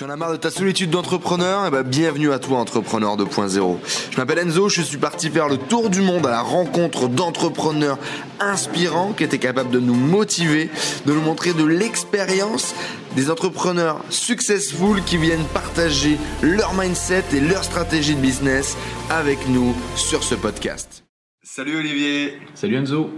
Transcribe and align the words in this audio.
Tu 0.00 0.06
en 0.06 0.08
as 0.08 0.16
marre 0.16 0.32
de 0.32 0.38
ta 0.38 0.50
solitude 0.50 0.88
d'entrepreneur? 0.88 1.66
Eh 1.66 1.70
ben, 1.70 1.82
bienvenue 1.82 2.32
à 2.32 2.38
toi, 2.38 2.56
Entrepreneur 2.56 3.18
2.0. 3.18 3.76
Je 4.10 4.16
m'appelle 4.16 4.38
Enzo, 4.38 4.70
je 4.70 4.80
suis 4.80 4.96
parti 4.96 5.28
faire 5.28 5.46
le 5.46 5.58
tour 5.58 5.90
du 5.90 6.00
monde 6.00 6.26
à 6.26 6.30
la 6.30 6.40
rencontre 6.40 7.06
d'entrepreneurs 7.06 7.98
inspirants 8.38 9.12
qui 9.12 9.24
étaient 9.24 9.36
capables 9.36 9.68
de 9.68 9.78
nous 9.78 9.92
motiver, 9.92 10.70
de 11.04 11.12
nous 11.12 11.20
montrer 11.20 11.52
de 11.52 11.66
l'expérience, 11.66 12.74
des 13.14 13.30
entrepreneurs 13.30 14.02
successful 14.08 15.04
qui 15.04 15.18
viennent 15.18 15.44
partager 15.52 16.16
leur 16.40 16.72
mindset 16.72 17.24
et 17.34 17.40
leur 17.40 17.62
stratégie 17.62 18.14
de 18.14 18.22
business 18.22 18.78
avec 19.10 19.48
nous 19.48 19.74
sur 19.96 20.22
ce 20.22 20.34
podcast. 20.34 21.04
Salut 21.42 21.76
Olivier 21.76 22.38
Salut 22.54 22.76
Enzo 22.76 23.10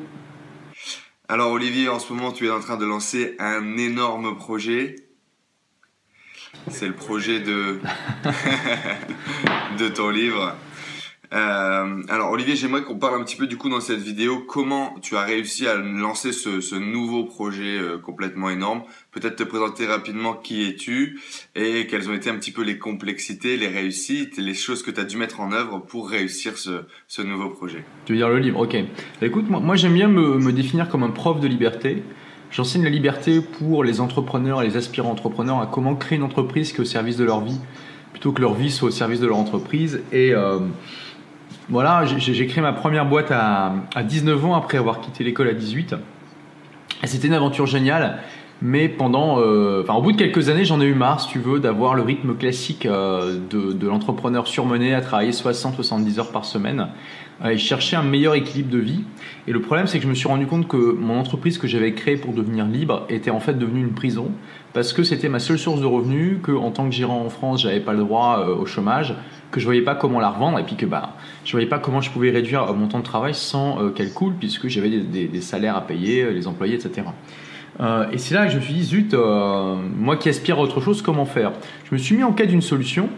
Alors 1.29 1.53
Olivier, 1.53 1.89
en 1.89 2.01
ce 2.01 2.13
moment 2.13 2.33
tu 2.33 2.49
es 2.49 2.51
en 2.51 2.59
train 2.59 2.77
de 2.77 2.87
lancer 2.87 3.37
un 3.39 3.77
énorme 3.77 4.37
projet 4.37 4.97
c'est 6.69 6.87
le 6.87 6.95
projet 6.95 7.41
de, 7.41 7.79
de 9.79 9.89
ton 9.89 10.11
livre. 10.11 10.57
Euh, 11.33 12.03
alors 12.11 12.31
Olivier, 12.31 12.57
j'aimerais 12.57 12.83
qu'on 12.83 12.99
parle 12.99 13.19
un 13.19 13.25
petit 13.25 13.37
peu 13.37 13.47
du 13.47 13.57
coup 13.57 13.71
dans 13.71 13.81
cette 13.81 14.01
vidéo 14.01 14.45
comment 14.47 14.95
tu 15.01 15.17
as 15.17 15.23
réussi 15.23 15.67
à 15.67 15.77
lancer 15.77 16.31
ce, 16.31 16.75
nouveau 16.75 17.25
projet 17.25 17.79
euh, 17.79 17.97
complètement 17.97 18.51
énorme. 18.51 18.83
Peut-être 19.13 19.37
te 19.37 19.43
présenter 19.43 19.87
rapidement 19.87 20.35
qui 20.35 20.69
es-tu 20.69 21.21
et 21.55 21.87
quelles 21.87 22.11
ont 22.11 22.15
été 22.15 22.29
un 22.29 22.37
petit 22.37 22.53
peu 22.53 22.63
les 22.63 22.79
complexités, 22.79 23.57
les 23.57 23.69
réussites, 23.69 24.37
les 24.37 24.55
choses 24.55 24.83
que 24.83 24.91
tu 24.91 25.01
as 25.01 25.05
dû 25.05 25.17
mettre 25.17 25.41
en 25.41 25.53
œuvre 25.53 25.79
pour 25.79 26.11
réussir 26.11 26.59
ce, 26.59 27.23
nouveau 27.23 27.49
projet. 27.49 27.85
Tu 28.05 28.13
veux 28.13 28.19
dire 28.19 28.29
le 28.29 28.39
livre, 28.39 28.61
ok. 28.61 28.77
Écoute, 29.23 29.49
moi, 29.49 29.77
j'aime 29.77 29.95
bien 29.95 30.09
me, 30.09 30.39
me, 30.39 30.53
définir 30.53 30.89
comme 30.89 31.03
un 31.03 31.11
prof 31.11 31.41
de 31.41 31.49
liberté. 31.49 32.03
J'enseigne 32.53 32.85
la 32.85 32.91
liberté 32.91 33.41
pour 33.41 33.83
les 33.83 34.03
entrepreneurs 34.03 34.61
et 34.61 34.67
les 34.67 34.77
aspirants 34.77 35.11
entrepreneurs 35.11 35.61
à 35.61 35.67
comment 35.67 35.95
créer 35.95 36.19
une 36.19 36.25
entreprise 36.25 36.71
qui 36.73 36.79
est 36.79 36.81
au 36.83 36.85
service 36.85 37.17
de 37.17 37.25
leur 37.25 37.41
vie, 37.41 37.59
plutôt 38.13 38.33
que 38.33 38.43
leur 38.43 38.53
vie 38.53 38.71
soit 38.71 38.89
au 38.89 38.93
service 38.93 39.21
de 39.21 39.27
leur 39.27 39.39
entreprise. 39.39 40.03
Et 40.13 40.35
euh, 40.35 40.59
voilà, 41.71 42.05
j'ai 42.05 42.47
créé 42.47 42.61
ma 42.61 42.75
première 42.75 43.07
boîte 43.07 43.31
à, 43.31 43.73
19 44.05 44.45
ans 44.45 44.55
après 44.55 44.77
avoir 44.77 45.01
quitté 45.01 45.25
l'école 45.25 45.49
à 45.49 45.55
18. 45.55 45.95
Et 47.03 47.07
c'était 47.07 47.27
une 47.27 47.33
aventure 47.33 47.67
géniale. 47.67 48.19
Mais 48.65 48.89
pendant, 48.89 49.41
euh, 49.41 49.83
enfin, 49.83 49.95
au 49.95 50.03
bout 50.03 50.13
de 50.13 50.17
quelques 50.17 50.49
années, 50.49 50.65
j'en 50.65 50.81
ai 50.81 50.85
eu 50.85 50.95
marre, 50.95 51.21
si 51.21 51.29
tu 51.29 51.41
veux, 51.41 51.59
d'avoir 51.59 51.95
le 51.95 52.03
rythme 52.03 52.35
classique 52.37 52.87
euh, 52.87 53.39
de, 53.51 53.87
l'entrepreneur 53.87 54.47
surmené 54.47 54.95
à 54.95 55.01
travailler 55.01 55.33
60-70 55.33 56.21
heures 56.21 56.31
par 56.31 56.45
semaine 56.45 56.89
et 57.45 57.59
chercher 57.59 57.97
un 57.97 58.03
meilleur 58.03 58.35
équilibre 58.37 58.71
de 58.71 58.79
vie. 58.79 59.05
Et 59.49 59.53
le 59.53 59.61
problème, 59.61 59.89
c'est 59.89 59.99
que 59.99 60.05
je 60.05 60.09
me 60.09 60.15
suis 60.15 60.29
rendu 60.29 60.47
compte 60.47 60.69
que 60.69 60.77
mon 60.77 61.19
entreprise 61.19 61.59
que 61.59 61.67
j'avais 61.67 61.93
créée 61.93 62.17
pour 62.17 62.33
devenir 62.33 62.67
libre 62.67 63.05
était 63.09 63.31
en 63.33 63.41
fait 63.41 63.59
devenue 63.59 63.81
une 63.81 63.95
prison 63.95 64.31
parce 64.73 64.93
que 64.93 65.03
c'était 65.03 65.29
ma 65.29 65.39
seule 65.39 65.59
source 65.59 65.81
de 65.81 65.87
revenus, 65.87 66.39
que 66.43 66.53
en 66.53 66.71
tant 66.71 66.89
que 66.89 66.95
gérant 66.95 67.21
en 67.25 67.29
France, 67.29 67.63
j'avais 67.63 67.81
pas 67.81 67.93
le 67.93 68.01
droit 68.01 68.39
euh, 68.41 68.55
au 68.55 68.67
chômage, 68.67 69.15
que 69.51 69.61
je 69.61 69.65
voyais 69.67 69.83
pas 69.83 69.95
comment 69.95 70.21
la 70.21 70.31
revendre 70.31 70.59
et 70.59 70.65
puis 70.65 70.77
que 70.77 70.87
bah, 70.87 71.17
je 71.45 71.53
voyais 71.53 71.67
pas 71.67 71.79
comment 71.79 72.01
je 72.01 72.11
pouvais 72.11 72.31
réduire 72.31 72.73
mon 72.75 72.89
temps 72.89 73.01
de 73.01 73.05
travail 73.05 73.35
sans 73.35 73.83
euh, 73.83 73.91
qu'elle 73.91 74.13
coule 74.13 74.35
puisque 74.35 74.69
j'avais 74.69 74.89
des, 74.89 75.41
salaires 75.41 75.77
à 75.77 75.87
payer, 75.87 76.23
euh, 76.23 76.31
les 76.31 76.47
employés, 76.47 76.75
etc. 76.75 77.03
et 77.81 78.19
c'est 78.19 78.35
là 78.35 78.47
que 78.47 78.53
je 78.53 78.57
me 78.57 78.63
suis 78.63 78.75
dit, 78.75 78.85
zut, 78.85 79.15
moi 79.15 80.17
qui 80.17 80.29
aspire 80.29 80.59
à 80.59 80.63
autre 80.63 80.81
chose, 80.81 81.03
comment 81.03 81.25
faire? 81.25 81.53
Je 81.85 81.95
me 81.95 81.99
suis 81.99 82.17
mis 82.17 82.23
en 82.23 82.33
quête 82.33 82.49
d'une 82.49 82.63
solution 82.63 83.09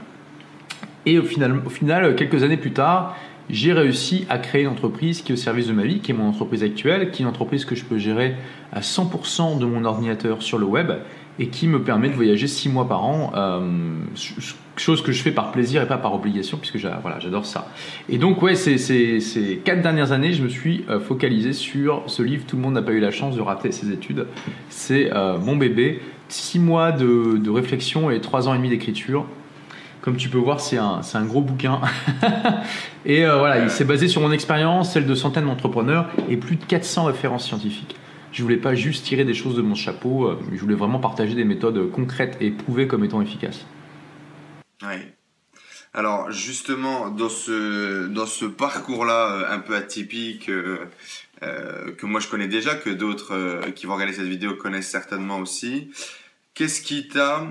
et 1.07 1.19
au 1.19 1.23
final, 1.23 1.61
au 1.65 1.71
final, 1.71 2.15
quelques 2.17 2.43
années 2.43 2.57
plus 2.57 2.73
tard, 2.73 3.17
j'ai 3.51 3.73
réussi 3.73 4.27
à 4.31 4.39
créer 4.39 4.63
une 4.63 4.69
entreprise 4.69 5.23
qui 5.23 5.33
est 5.33 5.35
au 5.35 5.39
service 5.39 5.67
de 5.67 5.73
ma 5.73 5.83
vie, 5.83 6.01
qui 6.01 6.13
est 6.13 6.15
mon 6.15 6.29
entreprise 6.29 6.63
actuelle, 6.63 7.11
qui 7.11 7.23
est 7.23 7.25
une 7.25 7.31
entreprise 7.31 7.65
que 7.65 7.75
je 7.75 7.85
peux 7.85 7.99
gérer 7.99 8.37
à 8.73 8.81
100% 8.81 9.59
de 9.59 9.67
mon 9.67 9.85
ordinateur 9.85 10.43
sur 10.43 10.59
le 10.59 10.65
web 10.65 10.93
et 11.39 11.49
qui 11.49 11.67
me 11.67 11.83
permet 11.83 12.09
de 12.09 12.15
voyager 12.15 12.47
6 12.47 12.69
mois 12.71 12.89
par 12.89 13.05
an, 13.05 13.33
euh, 13.35 13.61
chose 14.81 15.03
que 15.03 15.13
je 15.13 15.23
fais 15.23 15.31
par 15.31 15.53
plaisir 15.53 15.83
et 15.83 15.87
pas 15.87 15.99
par 15.99 16.15
obligation, 16.15 16.59
puisque 16.59 16.77
voilà, 16.77 17.19
j'adore 17.21 17.47
ça. 17.47 17.69
Et 18.09 18.19
donc, 18.19 18.43
ouais, 18.43 18.55
ces, 18.55 19.61
4 19.65 19.83
dernières 19.83 20.13
années, 20.13 20.33
je 20.33 20.43
me 20.43 20.49
suis 20.49 20.85
euh, 20.89 21.01
focalisé 21.01 21.53
sur 21.53 22.03
ce 22.07 22.23
livre, 22.23 22.45
Tout 22.47 22.57
le 22.57 22.63
monde 22.63 22.75
n'a 22.75 22.83
pas 22.83 22.93
eu 22.93 23.01
la 23.01 23.11
chance 23.11 23.37
de 23.37 23.41
rater 23.41 23.73
ses 23.73 23.91
études. 23.91 24.27
C'est 24.69 25.13
euh, 25.13 25.39
mon 25.39 25.57
bébé, 25.57 26.01
6 26.29 26.59
mois 26.59 26.93
de, 26.93 27.51
réflexion 27.51 28.11
et 28.11 28.21
3 28.21 28.49
ans 28.49 28.55
et 28.55 28.59
demi 28.59 28.71
d'écriture 28.71 29.27
comme 30.01 30.17
tu 30.17 30.29
peux 30.29 30.37
voir, 30.37 30.61
c'est 30.61 30.77
un, 30.77 31.25
gros 31.25 31.41
bouquin. 31.41 31.81
et 33.07 33.25
euh, 33.25 33.39
voilà, 33.39 33.65
il 33.65 33.71
s'est 33.71 33.87
basé 33.87 34.07
sur 34.07 34.21
mon 34.21 34.33
expérience, 34.33 34.93
celle 34.93 35.07
de 35.07 35.15
centaines 35.15 35.47
d'entrepreneurs 35.47 36.11
et 36.29 36.37
plus 36.37 36.57
de 36.57 36.65
400 36.67 37.05
références 37.05 37.47
scientifiques. 37.47 37.97
Je 38.31 38.43
voulais 38.43 38.59
pas 38.59 38.75
juste 38.75 39.07
tirer 39.07 39.25
des 39.25 39.33
choses 39.33 39.57
de 39.57 39.63
mon 39.63 39.75
chapeau, 39.75 40.31
je 40.53 40.61
voulais 40.61 40.75
vraiment 40.75 40.99
partager 40.99 41.35
des 41.35 41.45
méthodes 41.45 41.91
concrètes 41.91 42.37
et 42.43 42.51
prouvées 42.51 42.87
comme 42.87 43.03
étant 43.03 43.23
efficaces. 43.23 43.65
Alors 45.93 46.31
justement, 46.33 47.11
dans 47.11 47.29
ce, 47.29 48.07
dans 48.09 48.27
ce 48.27 48.45
parcours-là 48.45 49.33
euh, 49.33 49.55
un 49.55 49.59
peu 49.61 49.77
atypique, 49.77 50.47
que 50.47 52.07
moi 52.07 52.21
je 52.21 52.29
connais 52.29 52.49
déjà, 52.49 52.75
que 52.75 52.89
d'autres 52.89 53.61
qui 53.75 53.85
vont 53.85 53.95
regarder 53.95 54.15
cette 54.15 54.27
vidéo 54.27 54.55
connaissent 54.55 54.89
certainement 54.89 55.39
aussi, 55.39 55.91
qu'est-ce 56.55 56.81
qui 56.81 57.09
t'a 57.09 57.47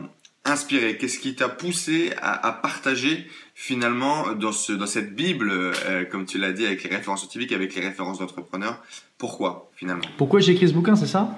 inspiré? 0.45 0.97
Qu'est-ce 0.97 1.19
qui 1.19 1.35
t'a 1.35 1.49
poussé 1.49 2.11
à, 2.21 2.51
partager 2.51 3.27
finalement 3.55 4.33
dans, 4.33 4.51
ce, 4.51 4.73
dans 4.73 4.87
cette 4.87 5.15
Bible, 5.15 5.51
euh, 5.51 6.05
comme 6.05 6.25
tu 6.25 6.37
l'as 6.37 6.51
dit, 6.51 6.65
avec 6.65 6.83
les 6.83 6.95
références 6.95 7.21
scientifiques, 7.21 7.51
avec 7.51 7.75
les 7.75 7.81
références 7.81 8.19
d'entrepreneurs? 8.19 8.81
Pourquoi 9.17 9.71
finalement? 9.75 10.03
Pourquoi 10.17 10.39
j'ai 10.39 10.53
écrit 10.53 10.67
ce 10.67 10.73
bouquin, 10.73 10.95
c'est 10.95 11.07
ça? 11.07 11.35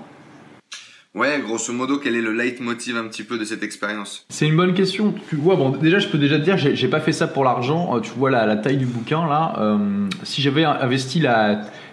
Ouais, 1.16 1.40
grosso 1.42 1.72
modo, 1.72 1.98
quel 1.98 2.18
est 2.18 2.22
le 2.22 2.34
leitmotiv 2.34 2.98
un 2.98 3.08
petit 3.08 3.24
peu 3.24 3.38
de 3.38 3.46
cette 3.46 3.64
expérience? 3.64 4.26
C'est 4.28 4.48
une 4.48 4.58
bonne 4.58 4.74
question. 4.74 5.14
Tu 5.30 5.38
vois, 5.38 5.56
bon, 5.56 5.70
déjà, 5.70 5.98
je 5.98 6.10
peux 6.10 6.18
déjà 6.18 6.38
te 6.38 6.44
dire, 6.44 6.58
j'ai 6.58 6.88
pas 6.90 7.00
fait 7.00 7.14
ça 7.14 7.26
pour 7.26 7.46
l'argent. 7.46 7.96
Euh, 7.96 8.02
tu 8.02 8.12
vois 8.18 8.30
la, 8.30 8.58
taille 8.58 8.76
du 8.76 8.86
bouquin 8.86 9.26
là. 9.26 9.56
Euh, 9.60 9.78
si 10.24 10.42
j'avais 10.42 10.66
investi 10.66 11.24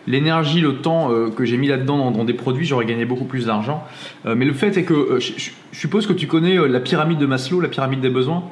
l'énergie, 0.09 0.61
le 0.61 0.78
temps 0.78 1.12
euh, 1.12 1.31
que 1.31 1.44
j'ai 1.44 1.56
mis 1.56 1.69
là-dedans 1.69 2.11
dans, 2.11 2.25
des 2.25 2.34
produits, 2.34 2.66
j'aurais 2.66 2.84
gagné 2.84 3.05
beaucoup 3.05 3.25
plus 3.25 3.47
d'argent. 3.47 3.84
mais 4.25 4.44
le 4.44 4.55
fait 4.55 4.77
est 4.77 4.82
que 4.82 5.21
je, 5.21 5.50
suppose 5.71 6.09
que 6.09 6.12
tu 6.12 6.27
connais 6.27 6.56
la 6.66 6.81
pyramide 6.81 7.19
de 7.19 7.27
Maslow, 7.27 7.61
la 7.61 7.69
pyramide 7.69 8.00
des 8.00 8.11
besoins? 8.11 8.43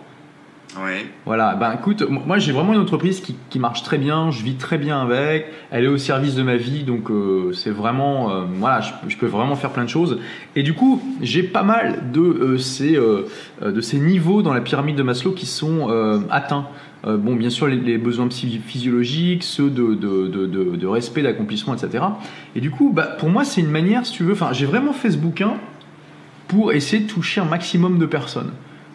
Voilà, 1.27 1.55
ben 1.55 1.73
écoute, 1.73 2.05
moi 2.09 2.39
j'ai 2.39 2.53
vraiment 2.53 2.73
une 2.73 2.81
entreprise 2.81 3.21
qui, 3.21 3.37
qui, 3.49 3.59
marche 3.59 3.83
très 3.83 3.99
bien, 3.99 4.31
je 4.31 4.43
vis 4.43 4.55
très 4.55 4.79
bien 4.79 5.01
avec, 5.01 5.47
elle 5.71 5.85
est 5.85 5.89
au 5.89 5.99
service 5.99 6.35
de 6.35 6.43
ma 6.43 6.57
vie, 6.57 6.85
donc 6.85 7.11
euh, 7.11 7.53
c'est 7.53 7.71
vraiment, 7.71 8.31
euh, 8.31 8.45
voilà, 8.59 8.81
je, 8.81 9.17
peux 9.17 9.27
vraiment 9.27 9.57
faire 9.57 9.71
plein 9.71 9.85
de 9.85 9.89
choses. 9.89 10.21
Et 10.55 10.63
du 10.63 10.75
coup, 10.75 11.03
j'ai 11.23 11.43
pas 11.43 11.63
mal 11.63 12.13
de, 12.13 12.21
euh, 12.21 12.59
ces, 12.59 12.99
de 13.63 13.81
ces 13.81 13.99
niveaux 13.99 14.43
dans 14.43 14.55
la 14.55 14.61
pyramide 14.61 14.97
de 14.97 15.03
Maslow 15.03 15.33
qui 15.33 15.47
sont 15.47 15.89
atteints. 16.31 16.67
bon, 17.05 17.35
bien 17.35 17.51
sûr, 17.51 17.67
les, 17.67 17.99
besoins 17.99 18.29
physiologiques, 18.31 19.43
ceux 19.43 19.71
de, 19.71 19.95
de 19.95 20.87
respect, 20.87 21.23
d'accomplissement, 21.23 21.75
etc. 21.75 22.05
Et 22.55 22.61
du 22.61 22.71
coup, 22.71 22.93
bah, 22.95 23.09
pour 23.19 23.29
moi, 23.29 23.45
c'est 23.45 23.61
une 23.61 23.71
manière, 23.71 24.07
si 24.07 24.13
tu 24.13 24.25
veux, 24.25 24.33
enfin, 24.33 24.53
j'ai 24.53 24.67
vraiment 24.67 24.93
fait 24.93 25.11
ce 25.11 25.19
bouquin 25.19 25.55
pour 26.49 26.73
essayer 26.73 27.03
de 27.03 27.09
toucher 27.09 27.41
un 27.41 27.45
maximum 27.45 27.99
de 27.99 28.07
personnes 28.07 28.51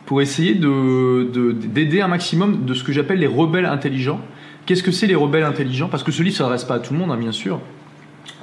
pour 0.05 0.21
essayer 0.21 0.53
d'aider 0.53 2.01
un 2.01 2.07
maximum 2.07 2.65
de 2.65 2.73
ce 2.73 2.83
que 2.83 2.91
j'appelle 2.91 3.19
les 3.19 3.27
rebelles 3.27 3.65
intelligents. 3.65 4.21
Qu'est-ce 4.65 4.83
que 4.83 4.91
c'est 4.91 5.07
les 5.07 5.15
rebelles 5.15 5.43
intelligents? 5.43 5.89
Parce 5.89 6.03
que 6.03 6.11
ce 6.11 6.21
livre 6.23 6.33
ne 6.33 6.37
s'adresse 6.37 6.63
pas 6.63 6.75
à 6.75 6.79
tout 6.79 6.93
le 6.93 6.99
monde, 6.99 7.11
hein, 7.11 7.17
bien 7.17 7.31
sûr. 7.31 7.59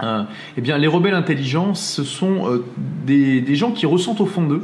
Euh, 0.03 0.23
eh 0.57 0.61
bien, 0.61 0.79
les 0.79 0.87
rebelles 0.87 1.15
intelligents, 1.15 1.75
ce 1.75 2.03
sont 2.05 2.49
euh, 2.49 2.65
des, 3.05 3.41
des, 3.41 3.57
gens 3.57 3.73
qui 3.73 3.87
ressentent 3.87 4.21
au 4.21 4.27
fond 4.27 4.43
d'eux 4.43 4.63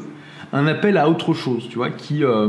un 0.52 0.66
appel 0.66 0.96
à 0.96 1.08
autre 1.08 1.34
chose, 1.34 1.68
tu 1.68 1.76
vois, 1.76 1.90
qui, 1.90 2.24
euh, 2.24 2.48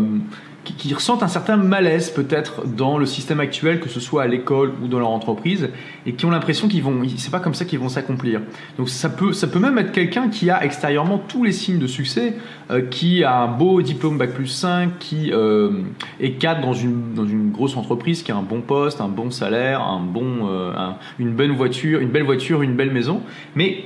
qui, 0.77 0.93
ressentent 0.93 1.23
un 1.23 1.27
certain 1.27 1.57
malaise 1.57 2.09
peut-être 2.09 2.65
dans 2.65 2.97
le 2.97 3.05
système 3.05 3.39
actuel, 3.39 3.79
que 3.79 3.89
ce 3.89 3.99
soit 3.99 4.23
à 4.23 4.27
l'école 4.27 4.73
ou 4.81 4.87
dans 4.87 4.99
leur 4.99 5.09
entreprise, 5.09 5.69
et 6.05 6.13
qui 6.13 6.25
ont 6.25 6.31
l'impression 6.31 6.67
qu'ils 6.67 6.83
vont, 6.83 7.01
c'est 7.17 7.31
pas 7.31 7.39
comme 7.39 7.53
ça 7.53 7.65
qu'ils 7.65 7.79
vont 7.79 7.89
s'accomplir. 7.89 8.41
Donc 8.77 8.89
ça 8.89 9.09
peut, 9.09 9.33
ça 9.33 9.47
peut 9.47 9.59
même 9.59 9.77
être 9.77 9.91
quelqu'un 9.91 10.29
qui 10.29 10.49
a 10.49 10.63
extérieurement 10.63 11.17
tous 11.17 11.43
les 11.43 11.51
signes 11.51 11.79
de 11.79 11.87
succès, 11.87 12.35
euh, 12.71 12.81
qui 12.81 13.23
a 13.23 13.41
un 13.41 13.47
beau 13.47 13.81
diplôme 13.81 14.17
bac 14.17 14.33
plus 14.33 14.47
5, 14.47 14.99
qui 14.99 15.31
euh, 15.31 15.71
est 16.19 16.33
cadre 16.33 16.61
dans 16.61 16.73
une, 16.73 17.13
dans 17.13 17.25
une 17.25 17.51
grosse 17.51 17.75
entreprise, 17.77 18.23
qui 18.23 18.31
a 18.31 18.35
un 18.35 18.43
bon 18.43 18.61
poste, 18.61 19.01
un 19.01 19.09
bon 19.09 19.31
salaire, 19.31 19.81
un 19.81 20.01
bon, 20.01 20.49
euh, 20.49 20.73
une 21.17 21.31
bonne 21.31 21.51
voiture, 21.51 21.99
une 21.99 22.09
belle 22.09 22.23
voiture, 22.23 22.61
une 22.61 22.75
belle 22.75 22.91
maison, 22.91 23.21
mais 23.55 23.85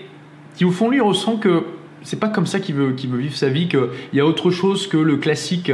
qui 0.55 0.65
au 0.65 0.71
fond 0.71 0.89
lui 0.89 1.01
ressent 1.01 1.37
que 1.37 1.63
c'est 2.03 2.19
pas 2.19 2.27
comme 2.27 2.45
ça 2.45 2.59
qu'il 2.59 2.75
veut, 2.75 2.91
qu'il 2.91 3.09
veut 3.09 3.19
vivre 3.19 3.35
sa 3.35 3.49
vie, 3.49 3.67
qu'il 3.67 3.87
y 4.13 4.19
a 4.19 4.25
autre 4.25 4.51
chose 4.51 4.87
que 4.87 4.97
le 4.97 5.17
classique 5.17 5.71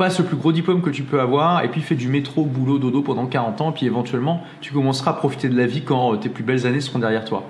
passe 0.00 0.18
le 0.18 0.24
plus 0.24 0.36
gros 0.36 0.50
diplôme 0.50 0.80
que 0.80 0.88
tu 0.88 1.02
peux 1.02 1.20
avoir, 1.20 1.62
et 1.62 1.68
puis 1.68 1.82
fais 1.82 1.94
du 1.94 2.08
métro, 2.08 2.46
boulot, 2.46 2.78
dodo 2.78 3.02
pendant 3.02 3.26
40 3.26 3.60
ans, 3.60 3.70
puis 3.70 3.84
éventuellement 3.84 4.42
tu 4.62 4.72
commenceras 4.72 5.10
à 5.10 5.14
profiter 5.14 5.50
de 5.50 5.56
la 5.56 5.66
vie 5.66 5.82
quand 5.82 6.16
tes 6.16 6.30
plus 6.30 6.42
belles 6.42 6.66
années 6.66 6.80
seront 6.80 7.00
derrière 7.00 7.26
toi. 7.26 7.44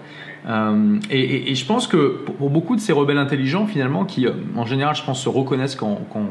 Euh, 0.49 0.99
et, 1.11 1.55
je 1.55 1.65
pense 1.65 1.87
que 1.87 2.25
pour, 2.25 2.51
beaucoup 2.51 2.75
de 2.75 2.81
ces 2.81 2.93
rebelles 2.93 3.19
intelligents, 3.19 3.67
finalement, 3.67 4.05
qui 4.05 4.27
euh, 4.27 4.33
en 4.57 4.67
général, 4.67 4.97
je 4.97 5.05
pense, 5.05 5.23
se 5.23 5.29
reconnaissent 5.29 5.77
quand, 5.77 6.01
quand, 6.13 6.27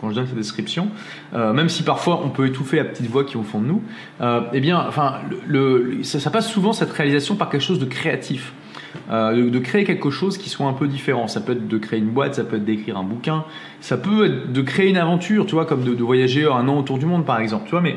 quand, 0.00 0.10
je 0.10 0.14
donne 0.14 0.26
cette 0.28 0.36
description, 0.36 0.90
euh, 1.34 1.52
même 1.52 1.68
si 1.68 1.82
parfois 1.82 2.20
on 2.24 2.28
peut 2.28 2.46
étouffer 2.46 2.76
la 2.76 2.84
petite 2.84 3.10
voix 3.10 3.24
qui 3.24 3.34
est 3.34 3.40
au 3.40 3.42
fond 3.42 3.60
de 3.60 3.66
nous, 3.66 3.82
eh 4.52 4.60
bien, 4.60 4.84
enfin, 4.86 5.14
ça, 6.02 6.30
passe 6.30 6.48
souvent 6.48 6.72
cette 6.72 6.92
réalisation 6.92 7.34
par 7.34 7.50
quelque 7.50 7.62
chose 7.62 7.80
de 7.80 7.84
créatif. 7.84 8.52
De, 9.10 9.48
de, 9.48 9.58
créer 9.58 9.84
quelque 9.84 10.10
chose 10.10 10.38
qui 10.38 10.48
soit 10.48 10.66
un 10.66 10.72
peu 10.72 10.88
différent. 10.88 11.28
Ça 11.28 11.40
peut 11.40 11.52
être 11.52 11.68
de 11.68 11.78
créer 11.78 11.98
une 11.98 12.10
boîte, 12.10 12.34
ça 12.34 12.44
peut 12.44 12.56
être 12.56 12.64
d'écrire 12.64 12.96
un 12.96 13.04
bouquin, 13.04 13.44
ça 13.80 13.96
peut 13.96 14.26
être 14.26 14.52
de 14.52 14.62
créer 14.62 14.88
une 14.88 14.96
aventure, 14.96 15.46
tu 15.46 15.54
vois, 15.54 15.66
comme 15.66 15.84
de, 15.84 16.02
voyager 16.02 16.46
un 16.46 16.68
an 16.68 16.78
autour 16.78 16.98
du 16.98 17.06
monde 17.06 17.24
par 17.24 17.40
exemple, 17.40 17.64
tu 17.64 17.72
vois, 17.72 17.80
mais 17.80 17.96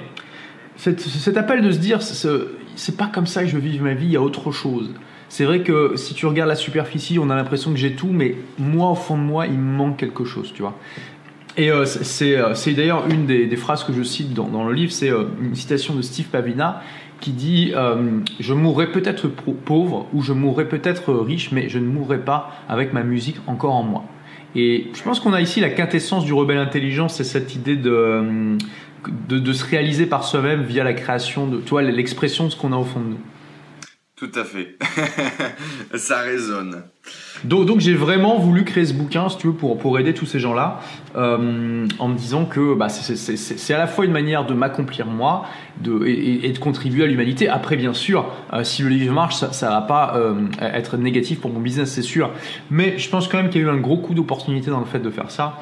cet, 0.76 1.38
appel 1.38 1.62
de 1.62 1.72
se 1.72 1.80
dire 1.80 2.02
c'est 2.02 2.98
pas 2.98 3.08
comme 3.08 3.28
ça 3.28 3.44
que 3.44 3.50
je 3.50 3.58
vivre 3.58 3.84
ma 3.84 3.94
vie, 3.94 4.06
il 4.06 4.12
y 4.12 4.18
a 4.18 4.22
autre 4.22 4.52
chose. 4.52 4.92
C'est 5.30 5.44
vrai 5.44 5.62
que 5.62 5.94
si 5.96 6.14
tu 6.14 6.26
regardes 6.26 6.50
la 6.50 6.56
superficie, 6.56 7.20
on 7.20 7.30
a 7.30 7.36
l'impression 7.36 7.72
que 7.72 7.78
j'ai 7.78 7.94
tout, 7.94 8.08
mais 8.08 8.36
moi, 8.58 8.92
au 8.92 8.96
fond 8.96 9.18
de 9.18 9.24
moi, 9.24 9.46
il 9.46 9.58
me 9.58 9.76
manque 9.76 9.98
quelque 9.98 10.24
chose, 10.24 10.54
tu 10.54 10.62
vois. 10.62 10.78
Et 11.58 11.72
euh, 11.72 11.86
euh, 12.22 12.54
c'est 12.54 12.74
d'ailleurs 12.74 13.08
une 13.10 13.26
des, 13.26 13.56
phrases 13.56 13.84
que 13.84 13.92
je 13.92 14.04
cite 14.04 14.34
dans, 14.34 14.64
le 14.64 14.74
livre, 14.74 14.92
c'est 14.92 15.10
euh, 15.10 15.24
une 15.42 15.56
citation 15.56 15.96
de 15.96 16.02
Steve 16.02 16.28
Pavina 16.28 16.82
qui 17.20 17.32
dit 17.32 17.74
Je 18.40 18.54
mourrai 18.54 18.92
peut-être 18.92 19.28
pauvre 19.28 20.08
ou 20.14 20.22
je 20.22 20.34
mourrai 20.34 20.68
peut-être 20.68 21.14
riche, 21.14 21.52
mais 21.52 21.70
je 21.70 21.80
ne 21.80 21.88
mourrai 21.88 22.20
pas 22.20 22.52
avec 22.70 22.94
ma 22.94 23.04
musique 23.04 23.38
encore 23.48 23.76
en 23.76 23.84
moi. 23.84 24.06
Et 24.56 24.88
je 24.94 25.04
pense 25.04 25.20
qu'on 25.20 25.34
a 25.34 25.42
ici 25.42 25.60
la 25.60 25.70
quintessence 25.70 26.26
du 26.26 26.34
rebelle 26.34 26.58
intelligent, 26.58 27.10
c'est 27.10 27.24
cette 27.24 27.54
idée 27.54 27.76
de, 27.76 28.58
de, 29.30 29.54
se 29.54 29.66
réaliser 29.66 30.06
par 30.06 30.24
soi-même 30.24 30.64
via 30.64 30.84
la 30.84 30.94
création 30.94 31.48
de, 31.48 31.58
toi, 31.58 31.82
l'expression 31.82 32.46
de 32.46 32.50
ce 32.50 32.56
qu'on 32.56 32.74
a 32.74 32.78
au 32.78 32.84
fond 32.84 33.00
de 33.00 33.06
nous. 33.06 33.20
Tout 34.16 34.32
à 34.34 34.44
fait. 34.44 34.78
Ça 35.96 36.22
résonne. 36.22 36.84
Donc, 37.44 37.80
j'ai 37.80 37.94
vraiment 37.94 38.38
voulu 38.40 38.64
créer 38.64 38.86
ce 38.86 38.94
bouquin, 38.94 39.30
si 39.30 39.38
tu 39.38 39.48
veux, 39.48 39.54
pour, 39.54 39.78
pour 39.78 40.00
aider 40.00 40.14
tous 40.14 40.26
ces 40.26 40.40
gens-là, 40.40 40.80
euh, 41.16 41.88
en 42.00 42.08
me 42.08 42.18
disant 42.18 42.46
que 42.46 42.76
bah, 42.76 42.90
c'est 42.90 43.74
à 43.74 43.78
la 43.78 43.88
fois 43.88 44.06
une 44.06 44.12
manière 44.12 44.46
de 44.46 44.54
m'accomplir 44.54 45.08
moi 45.08 45.46
de, 45.82 46.06
et, 46.06 46.52
de 46.52 46.60
contribuer 46.60 47.04
à 47.04 47.08
l'humanité. 47.08 47.50
Après, 47.50 47.76
bien 47.76 47.94
sûr, 47.94 48.26
euh, 48.54 48.64
si 48.64 48.82
le 48.82 48.90
livre 48.90 49.14
marche, 49.14 49.36
ça, 49.36 49.52
ça 49.54 49.70
va 49.70 49.82
pas 49.82 50.14
euh, 50.16 50.36
être 50.62 50.98
négatif 50.98 51.40
pour 51.40 51.52
mon 51.52 51.60
business, 51.60 51.92
c'est 51.92 52.02
sûr. 52.02 52.32
Mais 52.70 52.98
je 52.98 53.10
pense 53.10 53.28
quand 53.28 53.38
même 53.38 53.50
qu'il 53.50 53.62
y 53.62 53.64
a 53.64 53.68
eu 53.68 53.72
un 53.72 53.78
gros 53.78 53.98
coup 53.98 54.14
d'opportunité 54.14 54.70
dans 54.70 54.80
le 54.80 54.86
fait 54.86 55.00
de 55.00 55.10
faire 55.10 55.32
ça. 55.32 55.60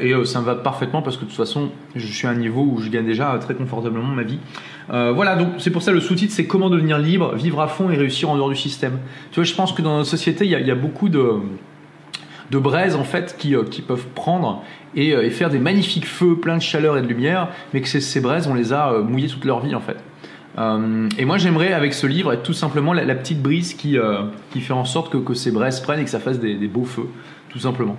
et 0.00 0.12
ça 0.24 0.40
me 0.40 0.44
va 0.44 0.54
parfaitement 0.54 1.02
parce 1.02 1.16
que 1.16 1.22
de 1.22 1.28
toute 1.28 1.36
façon, 1.36 1.70
je 1.96 2.06
suis 2.06 2.26
à 2.26 2.30
un 2.30 2.36
niveau 2.36 2.62
où 2.62 2.80
je 2.80 2.88
gagne 2.88 3.06
déjà 3.06 3.36
très 3.40 3.54
confortablement 3.54 4.06
ma 4.06 4.22
vie. 4.22 4.38
voilà, 4.88 5.34
donc 5.36 5.54
c'est 5.58 5.70
pour 5.70 5.82
ça 5.82 5.92
le 5.92 6.00
sous-titre, 6.00 6.32
c'est 6.32 6.46
comment 6.46 6.70
devenir 6.70 6.98
libre, 6.98 7.34
vivre 7.34 7.60
à 7.60 7.68
fond 7.68 7.90
et 7.90 7.96
réussir 7.96 8.30
en 8.30 8.36
dehors 8.36 8.50
du 8.50 8.56
système. 8.56 8.98
Tu 9.30 9.36
vois, 9.36 9.44
je 9.44 9.54
pense 9.54 9.72
que 9.72 9.82
dans 9.82 9.96
notre 9.96 10.10
société, 10.10 10.44
il 10.44 10.50
y 10.50 10.70
a 10.70 10.73
beaucoup 10.74 11.08
de, 11.08 11.40
de 12.50 12.58
braises 12.58 12.94
en 12.94 13.04
fait 13.04 13.36
qui, 13.38 13.54
euh, 13.54 13.64
qui 13.64 13.82
peuvent 13.82 14.06
prendre 14.14 14.64
et, 14.94 15.14
euh, 15.14 15.24
et, 15.24 15.30
faire 15.30 15.50
des 15.50 15.58
magnifiques 15.58 16.06
feux 16.06 16.36
pleins 16.36 16.56
de 16.56 16.62
chaleur 16.62 16.96
et 16.96 17.02
de 17.02 17.06
lumière, 17.06 17.48
mais 17.72 17.80
que 17.80 17.88
ces, 17.88 18.00
ces 18.00 18.20
braises, 18.20 18.46
on 18.46 18.54
les 18.54 18.72
a 18.72 18.92
euh, 18.92 19.02
mouillées 19.02 19.28
toute 19.28 19.44
leur 19.44 19.60
vie 19.60 19.74
en 19.74 19.80
fait. 19.80 19.96
et 21.18 21.24
moi 21.24 21.38
j'aimerais 21.38 21.72
avec 21.72 21.94
ce 21.94 22.06
livre 22.06 22.32
être 22.32 22.44
tout 22.44 22.52
simplement 22.52 22.92
la, 22.92 23.14
petite 23.14 23.42
brise 23.42 23.74
qui, 23.74 23.96
qui 24.50 24.60
fait 24.60 24.72
en 24.72 24.84
sorte 24.84 25.10
que, 25.12 25.18
que, 25.18 25.34
ces 25.34 25.50
braises 25.50 25.80
prennent 25.80 26.00
et 26.00 26.04
que 26.04 26.10
ça 26.10 26.20
fasse 26.20 26.38
des, 26.38 26.54
des 26.54 26.68
beaux 26.68 26.84
feux, 26.84 27.08
tout 27.48 27.58
simplement. 27.58 27.96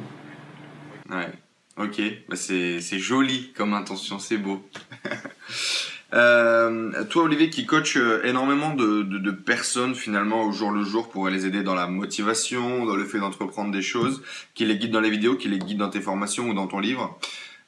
Ouais, 1.10 1.31
ok, 1.77 2.01
bah, 2.30 2.36
c'est 2.36 3.00
joli 3.00 3.51
comme 3.57 3.74
intention, 3.74 4.19
c'est 4.19 4.38
beau. 4.38 4.63
Euh, 6.13 7.03
toi, 7.09 7.23
Olivier, 7.23 7.49
qui 7.49 7.65
coach 7.65 7.97
euh, 7.97 8.21
énormément 8.23 8.73
de, 8.73 9.01
de, 9.01 9.17
de, 9.17 9.31
personnes 9.31 9.95
finalement 9.95 10.43
au 10.43 10.51
jour 10.51 10.71
le 10.71 10.83
jour 10.83 11.09
pour 11.09 11.27
les 11.29 11.45
aider 11.45 11.63
dans 11.63 11.73
la 11.73 11.87
motivation, 11.87 12.85
dans 12.85 12.95
le 12.95 13.03
fait 13.05 13.19
d'entreprendre 13.19 13.71
des 13.71 13.81
choses, 13.81 14.21
qui 14.53 14.65
les 14.65 14.77
guide 14.77 14.91
dans 14.91 15.01
les 15.01 15.09
vidéos, 15.09 15.35
qui 15.35 15.49
les 15.49 15.59
guide 15.59 15.77
dans 15.79 15.89
tes 15.89 16.01
formations 16.01 16.49
ou 16.49 16.53
dans 16.53 16.67
ton 16.67 16.79
livre. 16.79 17.17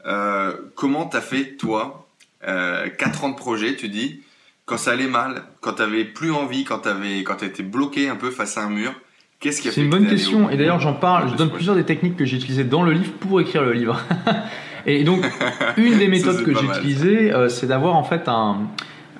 Euh, 0.06 0.54
comment 0.76 1.06
t'as 1.06 1.22
fait 1.22 1.58
toi 1.58 2.08
euh, 2.48 2.88
4 2.90 3.24
ans 3.24 3.30
de 3.30 3.36
projet, 3.36 3.76
tu 3.76 3.90
dis, 3.90 4.22
quand 4.66 4.78
ça 4.78 4.92
allait 4.92 5.08
mal, 5.08 5.44
quand 5.60 5.74
t'avais 5.74 6.06
plus 6.06 6.32
envie, 6.32 6.64
quand 6.64 6.80
t'avais, 6.80 7.24
quand 7.24 7.38
t'étais 7.38 7.64
bloqué 7.64 8.08
un 8.08 8.16
peu 8.16 8.32
face 8.32 8.58
à 8.58 8.64
un 8.64 8.70
mur, 8.70 8.94
Qu'est-ce 9.40 9.62
qui 9.62 9.68
a 9.68 9.72
fait 9.72 9.76
C'est 9.76 9.84
une 9.84 9.92
bonne 9.92 10.08
question. 10.08 10.50
Et 10.50 10.58
d'ailleurs, 10.58 10.80
j'en 10.80 10.96
parle. 10.96 11.30
Je 11.30 11.36
donne 11.36 11.52
plusieurs 11.52 11.76
des 11.76 11.84
techniques 11.84 12.18
que 12.18 12.26
j'ai 12.26 12.38
utilisées 12.38 12.64
dans 12.64 12.82
le 12.82 12.92
livre 12.92 13.12
pour 13.20 13.40
écrire 13.40 13.62
le 13.62 13.74
livre. 13.74 14.02
Et 14.88 15.04
donc, 15.04 15.30
une 15.78 15.98
des 16.00 16.08
méthodes 16.08 16.44
que 16.44 16.54
j'ai 16.56 16.66
utilisées, 16.66 17.34
euh, 17.34 17.50
c'est 17.50 17.68
d'avoir 17.68 17.96
en 17.96 18.04
fait 18.04 18.28
un. 18.28 18.70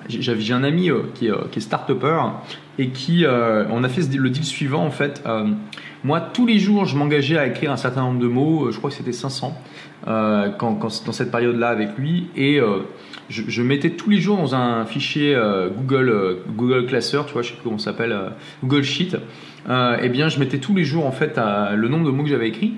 J'ai 0.08 0.54
un 0.54 0.64
ami 0.64 0.90
euh, 0.90 1.02
qui, 1.14 1.26
est, 1.26 1.30
euh, 1.30 1.44
qui 1.52 1.58
est 1.58 1.62
start-upper 1.62 2.18
et 2.78 2.88
qui. 2.88 3.26
on 3.26 3.84
a 3.84 3.88
fait 3.88 4.16
le 4.16 4.30
deal 4.30 4.44
suivant 4.44 4.84
en 4.84 4.90
fait. 4.90 5.22
moi, 6.02 6.20
tous 6.20 6.46
les 6.46 6.58
jours, 6.58 6.86
je 6.86 6.96
m'engageais 6.96 7.36
à 7.36 7.46
écrire 7.46 7.70
un 7.70 7.76
certain 7.76 8.02
nombre 8.02 8.20
de 8.20 8.28
mots, 8.28 8.70
je 8.70 8.78
crois 8.78 8.88
que 8.88 8.96
c'était 8.96 9.12
500, 9.12 9.60
quand, 10.06 10.52
quand, 10.58 11.04
dans 11.04 11.12
cette 11.12 11.30
période-là 11.30 11.68
avec 11.68 11.98
lui. 11.98 12.28
Et 12.36 12.60
je, 13.28 13.42
je, 13.48 13.62
mettais 13.62 13.90
tous 13.90 14.08
les 14.08 14.18
jours 14.18 14.38
dans 14.38 14.54
un 14.54 14.86
fichier 14.86 15.36
Google, 15.76 16.38
Google 16.56 16.86
Classer, 16.86 17.20
tu 17.26 17.32
vois, 17.32 17.42
je 17.42 17.48
sais 17.48 17.54
plus 17.54 17.64
comment 17.64 17.78
ça 17.78 17.90
s'appelle, 17.90 18.16
Google 18.62 18.84
Sheet. 18.84 19.16
eh 19.68 20.08
bien, 20.08 20.28
je 20.28 20.38
mettais 20.38 20.58
tous 20.58 20.74
les 20.74 20.84
jours 20.84 21.04
en 21.04 21.12
fait 21.12 21.38
le 21.74 21.88
nombre 21.88 22.06
de 22.06 22.12
mots 22.12 22.22
que 22.22 22.30
j'avais 22.30 22.48
écrits. 22.48 22.76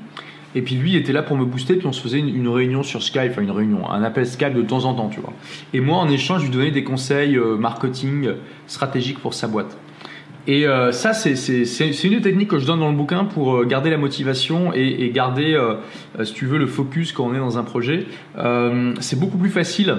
Et 0.54 0.62
puis 0.62 0.74
lui 0.74 0.96
était 0.96 1.12
là 1.12 1.22
pour 1.22 1.36
me 1.36 1.44
booster, 1.44 1.76
puis 1.76 1.86
on 1.86 1.92
se 1.92 2.00
faisait 2.00 2.18
une, 2.18 2.48
réunion 2.48 2.82
sur 2.82 3.02
Skype, 3.02 3.30
enfin 3.30 3.42
une 3.42 3.50
réunion, 3.50 3.88
un 3.88 4.02
appel 4.02 4.26
Skype 4.26 4.54
de 4.54 4.62
temps 4.62 4.84
en 4.84 4.94
temps, 4.94 5.08
tu 5.08 5.20
vois. 5.20 5.32
Et 5.72 5.80
moi, 5.80 5.98
en 5.98 6.08
échange, 6.08 6.40
je 6.40 6.46
lui 6.46 6.52
donnais 6.52 6.70
des 6.72 6.82
conseils 6.82 7.36
euh, 7.36 7.56
marketing 7.56 8.30
stratégiques 8.66 9.20
pour 9.20 9.34
sa 9.34 9.46
boîte. 9.46 9.76
Et 10.46 10.66
euh, 10.66 10.90
ça, 10.90 11.12
c'est 11.12 12.04
une 12.04 12.20
technique 12.20 12.48
que 12.48 12.58
je 12.58 12.66
donne 12.66 12.80
dans 12.80 12.90
le 12.90 12.96
bouquin 12.96 13.24
pour 13.24 13.56
euh, 13.56 13.64
garder 13.64 13.90
la 13.90 13.98
motivation 13.98 14.72
et, 14.74 15.04
et 15.04 15.10
garder, 15.10 15.56
si 16.24 16.32
tu 16.32 16.46
veux, 16.46 16.58
le 16.58 16.66
focus 16.66 17.12
quand 17.12 17.26
on 17.26 17.34
est 17.34 17.38
dans 17.38 17.58
un 17.58 17.62
projet. 17.62 18.06
c'est 19.00 19.20
beaucoup 19.20 19.38
plus 19.38 19.50
facile 19.50 19.94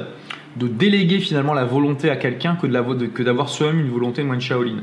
de 0.58 0.68
déléguer 0.68 1.20
finalement 1.20 1.54
la 1.54 1.66
volonté 1.66 2.10
à 2.10 2.16
quelqu'un 2.16 2.56
que 2.56 3.24
d'avoir 3.24 3.50
soi-même 3.50 3.80
une 3.80 3.90
volonté 3.92 4.24
de 4.24 4.40
Shaolin. 4.40 4.82